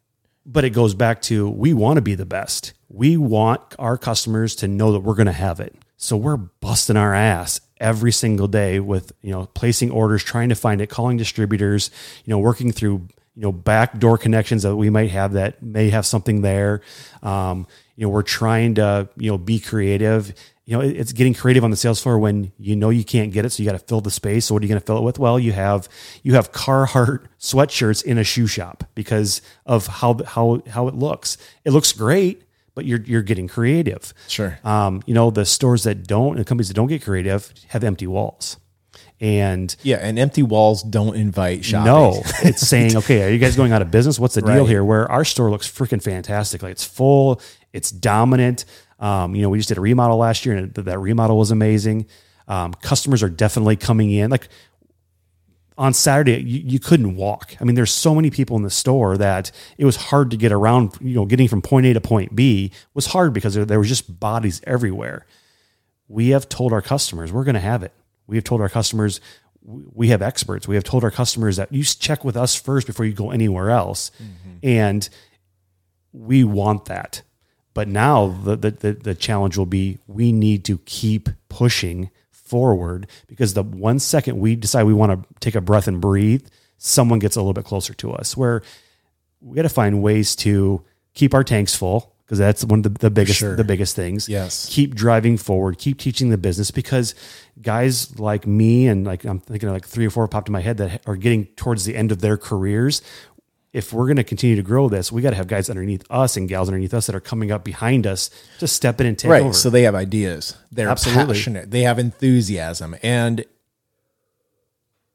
but 0.46 0.66
it 0.66 0.72
goes 0.72 0.94
back 0.94 1.22
to 1.24 1.50
we 1.50 1.74
want 1.74 1.98
to 1.98 2.02
be 2.02 2.16
the 2.16 2.26
best. 2.26 2.74
We 2.90 3.18
want 3.18 3.62
our 3.80 3.98
customers 3.98 4.56
to 4.58 4.68
know 4.68 4.92
that 4.92 5.00
we're 5.00 5.16
going 5.16 5.28
to 5.28 5.32
have 5.32 5.60
it. 5.60 5.76
So 5.98 6.18
we're 6.18 6.38
busting 6.38 6.98
our 6.98 7.14
ass 7.14 7.62
every 7.80 8.12
single 8.12 8.48
day 8.48 8.80
with, 8.80 9.14
you 9.22 9.32
know, 9.32 9.46
placing 9.46 9.92
orders, 9.92 10.24
trying 10.24 10.50
to 10.50 10.56
find 10.56 10.82
it, 10.82 10.90
calling 10.90 11.18
distributors, 11.18 11.92
you 12.26 12.32
know, 12.32 12.40
working 12.40 12.72
through, 12.72 13.08
you 13.36 13.42
know, 13.42 13.52
backdoor 13.52 14.18
connections 14.18 14.64
that 14.64 14.76
we 14.76 14.90
might 14.90 15.12
have 15.12 15.34
that 15.34 15.64
may 15.64 15.90
have 15.90 16.06
something 16.06 16.42
there. 16.42 16.82
Um, 17.22 17.68
you 17.96 18.06
know, 18.06 18.10
we're 18.10 18.22
trying 18.22 18.76
to, 18.76 19.08
you 19.16 19.32
know, 19.32 19.38
be 19.38 19.60
creative. 19.60 20.34
You 20.66 20.78
know, 20.78 20.82
it's 20.82 21.12
getting 21.12 21.34
creative 21.34 21.64
on 21.66 21.72
the 21.72 21.76
sales 21.78 22.02
floor 22.02 22.18
when 22.20 22.54
you 22.58 22.76
know 22.78 22.90
you 22.90 23.04
can't 23.04 23.34
get 23.34 23.44
it, 23.44 23.50
so 23.50 23.62
you 23.62 23.70
got 23.70 23.78
to 23.78 23.86
fill 23.86 24.00
the 24.00 24.10
space. 24.12 24.46
So 24.46 24.54
what 24.56 24.64
are 24.64 24.66
you 24.66 24.70
going 24.70 24.80
to 24.80 24.86
fill 24.86 24.98
it 24.98 25.04
with? 25.04 25.20
Well, 25.20 25.38
you 25.38 25.52
have 25.52 25.90
you 26.24 26.36
have 26.36 26.54
Carhartt 26.54 27.26
sweatshirts 27.40 28.02
in 28.04 28.18
a 28.18 28.24
shoe 28.24 28.48
shop 28.48 28.86
because 28.96 29.42
of 29.66 29.88
how 29.88 30.18
how 30.26 30.62
how 30.70 30.88
it 30.88 30.96
looks. 30.96 31.38
It 31.66 31.72
looks 31.72 31.92
great, 31.92 32.44
but 32.76 32.86
you're 32.86 33.02
you're 33.02 33.22
getting 33.24 33.50
creative. 33.50 34.14
Sure. 34.30 34.58
Um, 34.64 35.02
you 35.06 35.14
know, 35.14 35.32
the 35.32 35.46
stores 35.46 35.84
that 35.84 36.08
don't, 36.08 36.38
the 36.38 36.46
companies 36.46 36.70
that 36.70 36.76
don't 36.76 36.88
get 36.88 37.04
creative, 37.04 37.54
have 37.68 37.84
empty 37.84 38.08
walls, 38.08 38.56
and 39.20 39.76
yeah, 39.84 39.98
and 39.98 40.18
empty 40.18 40.44
walls 40.44 40.82
don't 40.84 41.16
invite 41.18 41.66
shopping. 41.66 41.92
no, 41.92 42.22
it's 42.44 42.66
saying, 42.66 42.96
okay, 42.98 43.28
are 43.28 43.30
you 43.30 43.38
guys 43.38 43.56
going 43.58 43.74
out 43.74 43.82
of 43.82 43.92
business? 43.92 44.18
What's 44.18 44.36
the 44.36 44.42
deal 44.42 44.60
Right. 44.60 44.70
here? 44.70 44.84
Where 44.86 45.12
our 45.12 45.26
store 45.26 45.50
looks 45.52 45.70
freaking 45.70 46.02
fantastic. 46.02 46.64
Like 46.64 46.72
it's 46.72 46.86
full, 46.86 47.42
it's 47.74 47.92
dominant. 47.92 48.64
Um, 49.04 49.36
you 49.36 49.42
know, 49.42 49.50
we 49.50 49.58
just 49.58 49.70
did 49.70 49.78
a 49.78 49.82
remodel 49.82 50.18
last 50.18 50.46
year 50.46 50.56
and 50.56 50.74
that 50.74 51.00
remodel 51.00 51.38
was 51.38 51.52
amazing. 51.52 52.08
Um, 52.48 52.74
customers 52.74 53.22
are 53.22 53.30
definitely 53.30 53.76
coming 53.76 54.12
in. 54.12 54.32
Like 54.32 54.48
on 55.78 55.94
Saturday, 55.94 56.42
you, 56.42 56.62
you 56.66 56.80
couldn't 56.80 57.16
walk. 57.16 57.56
I 57.60 57.64
mean, 57.64 57.76
there's 57.76 57.92
so 57.92 58.16
many 58.16 58.30
people 58.30 58.56
in 58.58 58.64
the 58.64 58.70
store 58.70 59.18
that 59.18 59.52
it 59.78 59.86
was 59.86 59.96
hard 59.96 60.32
to 60.32 60.38
get 60.38 60.52
around, 60.52 60.94
you 61.02 61.16
know, 61.16 61.26
getting 61.26 61.48
from 61.48 61.62
point 61.62 61.86
A 61.86 61.94
to 61.94 62.02
point 62.02 62.36
B 62.36 62.72
was 62.94 63.08
hard 63.08 63.34
because 63.34 63.54
there, 63.54 63.66
there 63.66 63.80
was 63.80 63.90
just 63.90 64.20
bodies 64.20 64.62
everywhere 64.66 65.26
we 66.08 66.30
have 66.30 66.48
told 66.48 66.74
our 66.74 66.82
customers 66.82 67.32
we're 67.32 67.44
going 67.44 67.56
to 67.56 67.62
have 67.62 67.84
it. 67.84 67.92
We 68.28 68.38
have 68.38 68.44
told 68.44 68.62
our 68.62 68.70
customers 68.70 69.20
we 69.66 70.10
have 70.10 70.22
experts. 70.22 70.68
We 70.68 70.76
have 70.76 70.84
told 70.84 71.04
our 71.04 71.12
customers 71.12 71.56
that 71.56 71.72
you 71.72 71.84
check 71.84 72.26
with 72.26 72.36
us 72.36 72.54
first 72.54 72.86
before 72.86 73.06
you 73.06 73.14
go 73.14 73.32
anywhere 73.32 73.70
else, 73.72 74.12
and 74.62 75.08
we 76.12 76.44
want 76.44 76.86
that. 76.86 77.22
But 77.74 77.88
now 77.88 78.28
the, 78.28 78.56
the 78.56 78.94
the 78.94 79.16
challenge 79.16 79.58
will 79.58 79.66
be 79.66 79.98
we 80.08 80.32
need 80.32 80.64
to 80.66 80.78
keep 80.86 81.30
pushing 81.50 82.10
forward 82.32 83.08
because 83.28 83.54
the 83.56 83.64
one 83.64 83.98
second 84.00 84.40
we 84.40 84.56
decide 84.56 84.84
we 84.84 84.94
want 84.94 85.12
to 85.24 85.28
take 85.40 85.56
a 85.56 85.62
breath 85.62 85.88
and 85.88 86.00
breathe, 86.00 86.46
someone 86.78 87.20
gets 87.20 87.36
a 87.36 87.40
little 87.40 87.54
bit 87.54 87.66
closer 87.66 87.94
to 87.96 88.12
us. 88.14 88.38
Where 88.38 88.62
we 89.42 89.56
got 89.56 89.64
to 89.64 89.70
find 89.70 90.02
ways 90.04 90.36
to 90.38 90.84
keep 91.16 91.34
our 91.34 91.44
tanks 91.44 91.76
full 91.76 92.14
because 92.26 92.38
that's 92.38 92.64
one 92.64 92.80
of 92.80 92.84
the, 92.84 92.90
the 92.90 93.10
biggest 93.10 93.40
Sure. 93.40 93.56
the 93.56 93.64
biggest 93.64 93.96
things. 93.96 94.30
Yes. 94.30 94.68
Keep 94.70 94.94
driving 94.96 95.36
forward, 95.38 95.78
keep 95.78 95.98
teaching 96.00 96.30
the 96.30 96.38
business 96.38 96.72
because 96.72 97.16
guys 97.62 98.18
like 98.20 98.46
me 98.48 98.88
and 98.88 99.06
like 99.06 99.26
I'm 99.26 99.40
thinking 99.40 99.68
of 99.70 99.74
like 99.74 99.86
three 99.88 100.06
or 100.06 100.10
four 100.10 100.28
popped 100.28 100.48
in 100.48 100.54
my 100.54 100.62
head 100.62 100.78
that 100.78 101.02
are 101.08 101.16
getting 101.16 101.46
towards 101.56 101.86
the 101.86 101.96
end 101.96 102.12
of 102.12 102.22
their 102.22 102.38
careers. 102.38 103.02
If 103.74 103.92
we're 103.92 104.06
going 104.06 104.18
to 104.18 104.24
continue 104.24 104.56
to 104.56 104.62
grow 104.62 104.88
this, 104.88 105.12
we 105.12 105.24
got 105.24 105.32
to 105.32 105.36
have 105.36 105.48
guys 105.48 105.68
underneath 105.70 106.06
us 106.10 106.38
and 106.38 106.48
gals 106.48 106.70
underneath 106.70 106.94
us 106.94 107.08
that 107.08 107.16
are 107.16 107.20
coming 107.20 107.52
up 107.52 107.64
behind 107.64 108.06
us 108.06 108.30
to 108.60 108.68
step 108.68 109.02
in 109.02 109.08
and 109.08 109.18
take 109.18 109.32
right. 109.32 109.42
over. 109.42 109.54
So 109.54 109.72
they 109.72 109.82
have 109.82 109.96
ideas. 109.96 110.56
They're 110.72 110.90
Absolutely. 110.90 111.34
passionate. 111.34 111.72
They 111.72 111.82
have 111.82 111.98
enthusiasm. 111.98 112.96
And 113.02 113.46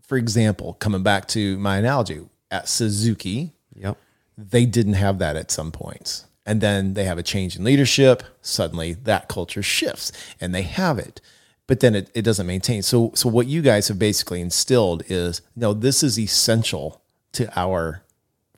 for 0.03 0.17
example, 0.17 0.75
coming 0.75 1.05
back 1.05 1.29
to 1.29 1.57
my 1.59 1.77
analogy 1.77 2.23
at 2.51 2.69
Suzuki, 2.69 3.53
yep. 3.75 3.97
they 4.37 4.67
didn't 4.67 4.95
have 4.95 5.19
that 5.19 5.37
at 5.37 5.51
some 5.51 5.71
points. 5.71 6.25
And 6.45 6.61
then 6.61 6.95
they 6.95 7.05
have 7.05 7.19
a 7.19 7.23
change 7.23 7.57
in 7.57 7.63
leadership. 7.63 8.23
Suddenly 8.41 8.95
that 9.05 9.29
culture 9.29 9.63
shifts 9.63 10.11
and 10.41 10.55
they 10.55 10.63
have 10.63 10.99
it. 10.99 11.21
But 11.67 11.81
then 11.81 11.95
it, 11.95 12.11
it 12.15 12.23
doesn't 12.23 12.47
maintain. 12.47 12.83
So 12.83 13.13
so 13.15 13.29
what 13.29 13.47
you 13.47 13.61
guys 13.61 13.89
have 13.89 13.99
basically 13.99 14.41
instilled 14.41 15.03
is 15.09 15.43
no, 15.55 15.75
this 15.75 16.03
is 16.03 16.19
essential 16.19 17.03
to 17.33 17.53
our 17.61 18.03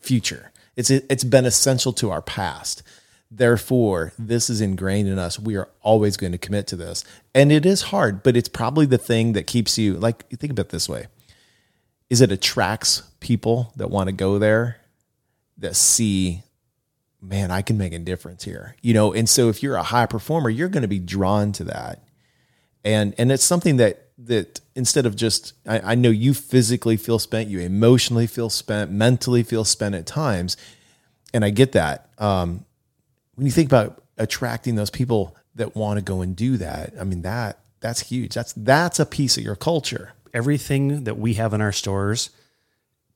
future. 0.01 0.53
It's 0.77 0.91
it's 0.91 1.25
been 1.25 1.47
essential 1.47 1.93
to 1.95 2.11
our 2.11 2.23
past. 2.23 2.83
Therefore, 3.31 4.13
this 4.19 4.51
is 4.51 4.61
ingrained 4.61 5.09
in 5.09 5.19
us. 5.19 5.39
We 5.39 5.57
are 5.57 5.69
always 5.83 6.17
going 6.17 6.33
to 6.33 6.39
commit 6.39 6.67
to 6.69 6.77
this. 6.77 7.05
And 7.33 7.53
it 7.53 7.65
is 7.65 7.83
hard, 7.83 8.25
but 8.25 8.37
it's 8.37 8.49
probably 8.49 8.87
the 8.87 8.99
thing 8.99 9.35
that 9.35 9.47
keeps 9.47 9.79
you 9.79 9.95
like 9.95 10.29
think 10.31 10.53
about 10.53 10.71
this 10.71 10.89
way. 10.89 11.07
Is 12.09 12.21
it 12.21 12.33
attracts 12.33 13.03
people 13.21 13.73
that 13.77 13.91
want 13.91 14.09
to 14.09 14.13
go 14.13 14.39
there 14.39 14.79
that 15.59 15.77
see 15.77 16.43
man, 17.23 17.51
I 17.51 17.63
can 17.63 17.77
make 17.77 17.93
a 17.93 17.99
difference 17.99 18.45
here. 18.45 18.77
You 18.83 18.95
know, 18.95 19.13
and 19.13 19.29
so 19.29 19.49
if 19.49 19.63
you're 19.63 19.77
a 19.77 19.83
high 19.83 20.07
performer, 20.07 20.49
you're 20.51 20.69
going 20.69 20.83
to 20.83 20.89
be 20.89 20.99
drawn 20.99 21.53
to 21.53 21.65
that. 21.65 22.03
And 22.85 23.15
and 23.19 23.31
it's 23.31 23.45
something 23.45 23.77
that 23.77 24.10
that 24.25 24.61
instead 24.75 25.07
of 25.07 25.17
just 25.17 25.55
I, 25.67 25.93
I 25.93 25.95
know 25.95 26.11
you 26.11 26.35
physically 26.35 26.97
feel 26.97 27.19
spent, 27.19 27.49
you 27.49 27.61
emotionally 27.61 28.27
feel 28.27 28.51
spent, 28.51 28.91
mentally 28.91 29.43
feel 29.43 29.65
spent 29.65 29.95
at 29.95 30.07
times, 30.07 30.57
and 31.33 31.45
I 31.45 31.51
get 31.51 31.73
that. 31.73 32.11
Um, 32.19 32.65
when 33.35 33.47
you 33.47 33.53
think 33.53 33.69
about 33.69 34.03
attracting 34.19 34.75
those 34.75 34.91
people 34.91 35.37
that 35.55 35.75
want 35.75 35.99
to 35.99 36.05
go 36.05 36.21
and 36.21 36.37
do 36.37 36.57
that, 36.59 36.93
I 37.01 37.05
mean 37.05 37.23
that 37.23 37.59
that's 37.81 38.01
huge. 38.01 38.35
That's 38.35 38.53
that's 38.53 39.01
a 39.01 39.07
piece 39.07 39.37
of 39.37 39.43
your 39.43 39.57
culture. 39.57 40.13
Everything 40.33 41.05
that 41.05 41.19
we 41.19 41.35
have 41.35 41.53
in 41.55 41.61
our 41.61 41.73
stores 41.73 42.31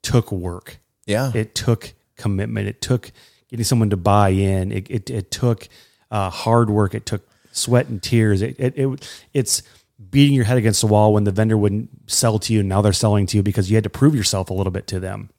took 0.03 0.33
work. 0.33 0.79
Yeah. 1.07 1.31
It 1.35 1.55
took 1.55 1.93
commitment. 2.17 2.67
It 2.67 2.81
took 2.81 3.13
getting 3.49 3.65
someone 3.65 3.91
to 3.91 3.97
buy 3.97 4.31
in. 4.31 4.73
It 4.73 4.91
it, 4.91 5.11
it 5.11 5.31
took 5.31 5.69
uh, 6.11 6.31
hard 6.31 6.71
work. 6.71 6.95
It 6.95 7.07
took 7.07 7.29
sweat 7.53 7.89
and 7.89 8.03
tears. 8.03 8.43
It, 8.43 8.57
it 8.59 8.77
it 8.77 9.23
it's 9.33 9.63
beating 10.11 10.35
your 10.35 10.45
head 10.45 10.59
against 10.59 10.81
the 10.81 10.87
wall 10.87 11.13
when 11.13 11.25
the 11.25 11.31
vendor 11.31 11.57
wouldn't 11.57 12.11
sell 12.11 12.39
to 12.39 12.53
you. 12.53 12.61
And 12.61 12.69
now 12.69 12.83
they're 12.83 12.93
selling 12.93 13.27
to 13.27 13.37
you 13.37 13.43
because 13.43 13.71
you 13.71 13.77
had 13.77 13.85
to 13.85 13.91
prove 13.91 14.15
yourself 14.15 14.51
a 14.51 14.55
little 14.55 14.73
bit 14.73 14.87
to 14.89 15.01
them. 15.01 15.31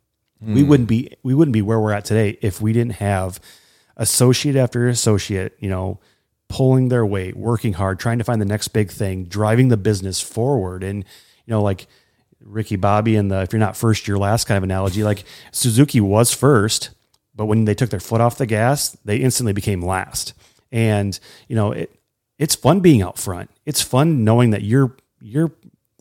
We 0.42 0.62
hmm. 0.62 0.70
wouldn't 0.70 0.90
be 0.90 1.12
we 1.24 1.34
wouldn't 1.34 1.54
be 1.54 1.62
where 1.62 1.80
we're 1.80 1.94
at 1.94 2.06
today 2.06 2.38
if 2.42 2.62
we 2.62 2.74
didn't 2.74 2.94
have 2.96 3.40
associate 3.98 4.56
after 4.56 4.88
associate, 4.88 5.56
you 5.60 5.70
know, 5.70 6.00
pulling 6.50 6.90
their 6.90 7.06
weight, 7.06 7.36
working 7.36 7.74
hard, 7.74 8.00
trying 8.00 8.18
to 8.18 8.24
find 8.24 8.42
the 8.42 8.46
next 8.46 8.70
big 8.70 8.92
thing, 8.92 9.26
driving 9.26 9.70
the 9.70 9.78
business 9.78 10.22
forward. 10.22 10.84
And, 10.84 11.04
you 11.46 11.52
know, 11.52 11.62
like 11.62 11.88
Ricky 12.42 12.76
Bobby 12.76 13.16
and 13.16 13.32
the 13.32 13.42
if 13.42 13.54
you're 13.54 13.60
not 13.60 13.78
first, 13.78 14.08
you're 14.08 14.18
last 14.18 14.46
kind 14.46 14.58
of 14.58 14.64
analogy, 14.64 15.04
like 15.04 15.24
Suzuki 15.52 16.02
was 16.02 16.34
first, 16.34 16.92
but 17.34 17.46
when 17.46 17.66
they 17.66 17.74
took 17.74 17.90
their 17.90 18.00
foot 18.00 18.22
off 18.22 18.38
the 18.38 18.46
gas, 18.46 18.92
they 19.06 19.18
instantly 19.18 19.54
became 19.54 19.82
last. 19.82 20.34
And, 20.72 21.18
you 21.48 21.56
know, 21.56 21.72
it 21.72 21.98
it's 22.38 22.56
fun 22.56 22.80
being 22.82 23.02
out 23.02 23.18
front. 23.18 23.50
It's 23.66 23.82
fun 23.82 24.24
knowing 24.24 24.50
that 24.52 24.64
you're 24.64 24.96
you're 25.22 25.52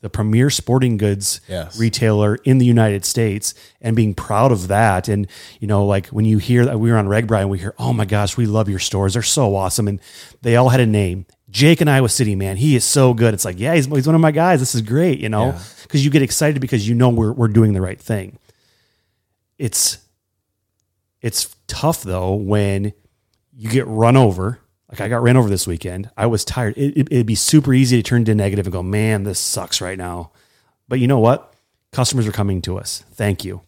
the 0.00 0.10
premier 0.10 0.50
sporting 0.50 0.98
goods 0.98 1.40
Yes. 1.48 1.78
retailer 1.78 2.34
in 2.44 2.58
the 2.58 2.66
United 2.66 3.06
States 3.06 3.54
and 3.80 3.96
being 3.96 4.12
proud 4.12 4.52
of 4.52 4.68
that. 4.68 5.08
And, 5.08 5.26
you 5.60 5.66
know, 5.66 5.86
like 5.86 6.08
when 6.08 6.26
you 6.26 6.36
hear 6.36 6.66
that 6.66 6.78
we 6.78 6.90
were 6.92 6.98
on 6.98 7.06
RAGBRAI 7.06 7.40
and 7.40 7.48
we 7.50 7.58
hear, 7.58 7.74
oh 7.78 7.94
my 7.94 8.04
gosh, 8.04 8.36
we 8.36 8.44
love 8.44 8.68
your 8.68 8.78
stores. 8.80 9.14
They're 9.14 9.22
so 9.22 9.56
awesome. 9.56 9.88
And 9.88 10.00
they 10.42 10.56
all 10.56 10.68
had 10.68 10.80
a 10.80 10.86
name. 10.86 11.24
Jake 11.48 11.80
and 11.80 11.88
Iowa 11.88 12.10
City, 12.10 12.34
man, 12.34 12.58
he 12.58 12.76
is 12.76 12.84
so 12.84 13.14
good. 13.14 13.32
It's 13.32 13.46
like, 13.46 13.58
yeah, 13.58 13.74
he's, 13.76 13.86
he's 13.86 14.06
one 14.06 14.14
of 14.14 14.20
my 14.20 14.30
guys. 14.32 14.60
This 14.60 14.74
is 14.74 14.82
great, 14.82 15.20
you 15.20 15.30
know, 15.30 15.52
because 15.84 16.04
you 16.04 16.10
get 16.10 16.20
excited 16.20 16.60
because 16.60 16.86
you 16.86 16.94
know 16.94 17.08
we're, 17.08 17.32
we're 17.32 17.48
doing 17.48 17.72
the 17.72 17.80
right 17.80 17.98
thing. 18.00 18.38
It's, 19.56 19.98
it's 21.22 21.54
tough 21.66 22.02
though 22.02 22.34
when 22.34 22.92
you 23.56 23.70
get 23.70 23.86
run 23.86 24.16
over. 24.18 24.58
Like 24.94 25.00
I 25.00 25.08
got 25.08 25.22
ran 25.22 25.36
over 25.36 25.48
this 25.48 25.66
weekend. 25.66 26.08
I 26.16 26.26
was 26.26 26.44
tired. 26.44 26.76
It, 26.76 26.96
it, 26.96 27.08
it'd 27.10 27.26
be 27.26 27.34
super 27.34 27.74
easy 27.74 27.96
to 27.96 28.02
turn 28.02 28.24
to 28.26 28.34
negative 28.34 28.66
and 28.66 28.72
go, 28.72 28.82
man, 28.82 29.24
this 29.24 29.40
sucks 29.40 29.80
right 29.80 29.98
now. 29.98 30.30
But 30.88 31.00
you 31.00 31.06
know 31.08 31.18
what? 31.18 31.52
Customers 31.92 32.26
are 32.28 32.32
coming 32.32 32.62
to 32.62 32.78
us. 32.78 33.02
Thank 33.12 33.44
you. 33.44 33.62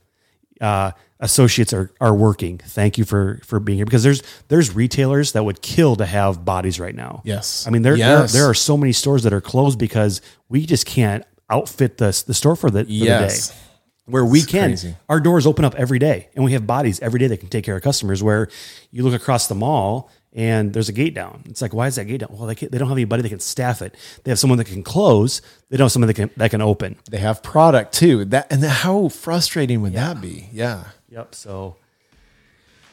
Uh, 0.60 0.92
associates 1.20 1.72
are 1.72 1.90
are 2.00 2.14
working. 2.14 2.58
Thank 2.58 2.96
you 2.98 3.04
for 3.04 3.40
for 3.44 3.58
being 3.60 3.78
here 3.78 3.86
because 3.86 4.02
there's 4.02 4.22
there's 4.48 4.74
retailers 4.74 5.32
that 5.32 5.44
would 5.44 5.62
kill 5.62 5.96
to 5.96 6.06
have 6.06 6.44
bodies 6.44 6.78
right 6.78 6.94
now. 6.94 7.22
Yes. 7.24 7.66
I 7.66 7.70
mean 7.70 7.82
there 7.82 7.96
Yes. 7.96 8.32
there, 8.32 8.42
there 8.42 8.50
are 8.50 8.54
so 8.54 8.76
many 8.76 8.92
stores 8.92 9.22
that 9.24 9.32
are 9.32 9.40
closed 9.40 9.78
because 9.78 10.20
we 10.48 10.64
just 10.64 10.86
can't 10.86 11.24
outfit 11.50 11.98
the 11.98 12.22
the 12.26 12.34
store 12.34 12.54
for 12.56 12.70
the, 12.70 12.84
for 12.84 12.90
Yes. 12.90 13.48
the 13.48 13.54
day 13.54 13.60
where 14.06 14.24
we 14.24 14.38
It's 14.40 14.46
can 14.50 14.70
crazy. 14.70 14.94
our 15.08 15.18
doors 15.20 15.46
open 15.46 15.64
up 15.64 15.74
every 15.74 15.98
day 15.98 16.28
and 16.36 16.44
we 16.44 16.52
have 16.52 16.66
bodies 16.66 17.00
every 17.00 17.18
day 17.18 17.26
that 17.26 17.38
can 17.38 17.48
take 17.48 17.64
care 17.64 17.76
of 17.76 17.82
customers 17.82 18.22
where 18.22 18.48
you 18.92 19.02
look 19.02 19.14
across 19.14 19.48
the 19.48 19.54
mall 19.54 20.10
and 20.36 20.72
there's 20.74 20.88
a 20.88 20.92
gate 20.92 21.14
down 21.14 21.42
it's 21.46 21.60
like 21.62 21.72
why 21.74 21.86
is 21.88 21.96
that 21.96 22.04
gate 22.04 22.20
down 22.20 22.28
well 22.30 22.46
they, 22.46 22.54
can't, 22.54 22.70
they 22.70 22.78
don't 22.78 22.88
have 22.88 22.96
anybody 22.98 23.22
that 23.22 23.30
can 23.30 23.40
staff 23.40 23.80
it 23.82 23.94
they 24.24 24.30
have 24.30 24.38
someone 24.38 24.58
that 24.58 24.66
can 24.66 24.82
close 24.82 25.40
they 25.70 25.76
don't 25.76 25.86
have 25.86 25.92
someone 25.92 26.06
that 26.06 26.14
can 26.14 26.30
that 26.36 26.50
can 26.50 26.60
open 26.60 26.94
They 27.10 27.18
have 27.18 27.42
product 27.42 27.92
too. 27.94 28.24
That 28.26 28.46
and 28.52 28.62
how 28.62 29.08
frustrating 29.08 29.80
would 29.82 29.94
that 29.94 30.20
be? 30.20 30.48
Yeah. 30.52 30.84
yep 31.08 31.34
so 31.34 31.76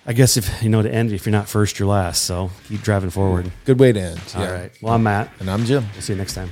i 0.06 0.14
guess 0.14 0.38
if 0.38 0.64
you 0.64 0.70
know 0.70 0.82
to 0.82 0.94
end 0.94 1.12
if 1.12 1.26
you're 1.26 1.32
not 1.32 1.48
first 1.50 1.78
you're 1.80 1.88
last 1.88 2.24
so 2.24 2.50
keep 2.68 2.82
driving 2.82 3.10
forward 3.10 3.52
Good 3.66 3.80
way 3.80 3.92
to 3.94 4.00
end. 4.00 4.22
all 4.36 4.42
yeah. 4.44 4.52
right 4.52 4.72
well 4.82 4.94
i'm 4.94 5.04
matt 5.04 5.30
And 5.40 5.50
I'm 5.52 5.66
Jim. 5.66 5.86
we'll 5.94 6.02
see 6.02 6.14
you 6.14 6.18
next 6.20 6.34
time 6.36 6.50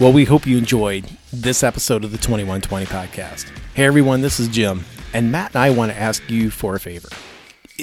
Well, 0.00 0.12
we 0.12 0.24
hope 0.24 0.46
you 0.46 0.58
enjoyed 0.58 1.04
this 1.32 1.62
episode 1.62 2.02
of 2.02 2.10
the 2.12 2.18
2120 2.18 2.86
podcast. 2.86 3.46
Hey, 3.74 3.84
everyone, 3.84 4.20
this 4.22 4.40
is 4.40 4.48
Jim, 4.48 4.84
and 5.12 5.30
Matt 5.30 5.54
and 5.54 5.62
I 5.62 5.70
want 5.70 5.92
to 5.92 5.98
ask 5.98 6.28
you 6.30 6.50
for 6.50 6.74
a 6.74 6.80
favor. 6.80 7.08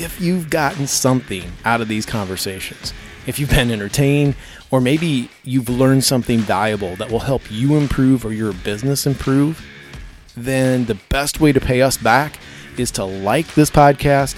If 0.02 0.22
you've 0.22 0.50
gotten 0.50 0.88
something 0.88 1.52
out 1.66 1.82
of 1.82 1.90
these 1.90 2.06
conversations, 2.06 2.94
if 3.28 3.38
you've 3.38 3.50
been 3.50 3.70
entertained, 3.70 4.36
or 4.72 4.80
maybe 4.80 5.30
you've 5.44 5.68
learned 5.68 6.06
something 6.06 6.40
valuable 6.40 6.96
that 6.96 7.12
will 7.12 7.20
help 7.20 7.42
you 7.52 7.76
improve 7.76 8.26
or 8.26 8.32
your 8.32 8.54
business 8.54 9.06
improve, 9.06 9.62
then 10.38 10.86
the 10.86 10.96
best 11.10 11.42
way 11.42 11.52
to 11.52 11.60
pay 11.60 11.82
us 11.82 11.98
back 11.98 12.40
is 12.78 12.92
to 12.92 13.04
like 13.04 13.54
this 13.56 13.70
podcast, 13.70 14.38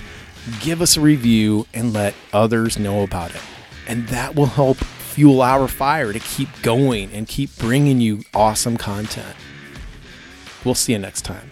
give 0.61 0.81
us 0.81 0.97
a 0.97 1.01
review, 1.01 1.67
and 1.75 1.93
let 1.93 2.15
others 2.33 2.79
know 2.79 3.03
about 3.03 3.29
it. 3.29 3.41
And 3.87 4.07
that 4.07 4.33
will 4.33 4.47
help 4.47 4.77
fuel 4.77 5.43
our 5.43 5.67
fire 5.67 6.11
to 6.11 6.19
keep 6.19 6.49
going 6.63 7.11
and 7.11 7.27
keep 7.27 7.55
bringing 7.59 8.01
you 8.01 8.23
awesome 8.33 8.77
content. 8.77 9.35
We'll 10.65 10.73
see 10.73 10.93
you 10.93 10.99
next 10.99 11.21
time. 11.21 11.50